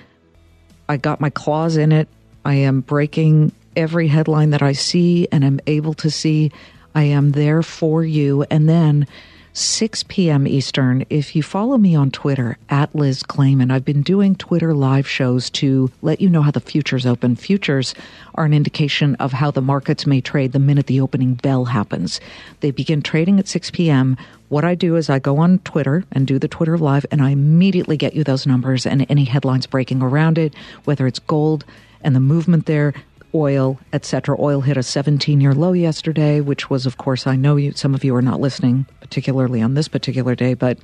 I 0.90 0.98
got 0.98 1.22
my 1.22 1.30
claws 1.30 1.78
in 1.78 1.92
it. 1.92 2.10
I 2.44 2.56
am 2.56 2.82
breaking 2.82 3.52
every 3.76 4.08
headline 4.08 4.50
that 4.50 4.64
I 4.64 4.74
see 4.74 5.28
and 5.32 5.46
am 5.46 5.60
able 5.68 5.94
to 5.94 6.10
see. 6.10 6.52
I 6.96 7.04
am 7.04 7.32
there 7.32 7.62
for 7.62 8.04
you. 8.04 8.44
And 8.50 8.68
then 8.68 9.06
6 9.54 10.04
p.m. 10.08 10.48
Eastern, 10.48 11.06
if 11.10 11.36
you 11.36 11.44
follow 11.44 11.78
me 11.78 11.94
on 11.94 12.10
Twitter 12.10 12.58
at 12.70 12.96
Liz 12.96 13.22
Claman, 13.22 13.70
I've 13.70 13.86
been 13.86 14.02
doing 14.02 14.36
Twitter 14.36 14.74
live 14.74 15.08
shows 15.08 15.50
to 15.52 15.92
let 16.02 16.22
you 16.22 16.30
know 16.30 16.42
how 16.42 16.52
the 16.52 16.60
futures 16.60 17.06
open. 17.06 17.36
Futures 17.36 17.94
are 18.36 18.46
an 18.46 18.54
indication 18.54 19.16
of 19.16 19.32
how 19.32 19.52
the 19.52 19.62
markets 19.62 20.08
may 20.08 20.22
trade 20.22 20.54
the 20.54 20.60
minute 20.60 20.88
the 20.88 21.02
opening 21.02 21.36
bell 21.36 21.66
happens. 21.66 22.20
They 22.62 22.72
begin 22.72 23.02
trading 23.02 23.40
at 23.40 23.48
6 23.48 23.70
p.m. 23.72 24.18
What 24.50 24.66
I 24.66 24.74
do 24.74 24.96
is 24.96 25.10
I 25.10 25.20
go 25.20 25.38
on 25.38 25.60
Twitter 25.60 26.04
and 26.12 26.26
do 26.26 26.40
the 26.40 26.48
Twitter 26.48 26.78
live, 26.78 27.06
and 27.12 27.22
I 27.22 27.30
immediately 27.30 27.98
get 27.98 28.16
you 28.16 28.24
those 28.24 28.48
numbers 28.48 28.88
and 28.88 29.06
any 29.08 29.24
headlines 29.24 29.68
breaking 29.68 30.02
around 30.02 30.40
it, 30.40 30.56
whether 30.86 31.06
it's 31.06 31.20
gold 31.20 31.66
and 32.02 32.16
the 32.16 32.20
movement 32.20 32.66
there, 32.66 32.96
oil, 33.36 33.80
etc. 33.94 34.36
Oil 34.40 34.62
hit 34.62 34.76
a 34.76 34.80
17-year 34.80 35.54
low 35.54 35.74
yesterday, 35.74 36.42
which 36.42 36.68
was, 36.68 36.88
of 36.88 36.98
course, 36.98 37.28
I 37.28 37.36
know 37.36 37.58
you, 37.58 37.74
some 37.74 37.94
of 37.94 38.04
you 38.04 38.16
are 38.16 38.24
not 38.24 38.40
listening, 38.40 38.88
particularly 39.02 39.62
on 39.62 39.76
this 39.76 39.88
particular 39.88 40.34
day, 40.34 40.56
but 40.56 40.80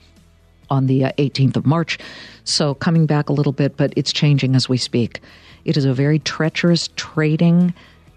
on 0.69 0.86
the 0.86 1.06
uh, 1.06 1.12
18th 1.17 1.56
of 1.56 1.65
March. 1.65 1.97
So 2.43 2.75
coming 2.75 3.08
back 3.08 3.30
a 3.30 3.34
little 3.34 3.51
bit, 3.51 3.78
but 3.78 3.93
it's 3.95 4.13
changing 4.13 4.56
as 4.56 4.69
we 4.69 4.78
speak. 4.78 5.21
It 5.63 5.75
is 5.75 5.86
a 5.86 5.93
very 5.93 6.19
treacherous 6.19 6.89
trading 6.95 7.73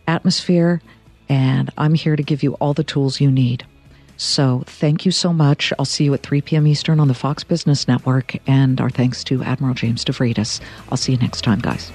atmosphere, 0.07 0.83
and 1.31 1.71
I'm 1.79 1.95
here 1.95 2.17
to 2.17 2.23
give 2.23 2.43
you 2.43 2.55
all 2.55 2.75
the 2.75 2.85
tools 2.85 3.19
you 3.19 3.31
need. 3.31 3.65
So 4.19 4.65
thank 4.67 5.07
you 5.07 5.13
so 5.13 5.33
much. 5.33 5.73
I'll 5.79 5.85
see 5.85 6.05
you 6.05 6.13
at 6.13 6.23
3 6.23 6.43
p.m. 6.43 6.67
Eastern 6.67 7.01
on 7.01 7.09
the 7.09 7.15
Fox 7.15 7.45
Business 7.45 7.89
Network, 7.89 8.37
and 8.49 8.81
our 8.81 8.91
thanks 8.91 9.25
to 9.25 9.43
Admiral 9.43 9.75
James 9.75 10.05
Stavridis. 10.05 10.61
I'll 10.91 10.99
see 10.99 11.13
you 11.13 11.19
next 11.19 11.43
time, 11.43 11.61
guys. 11.61 11.91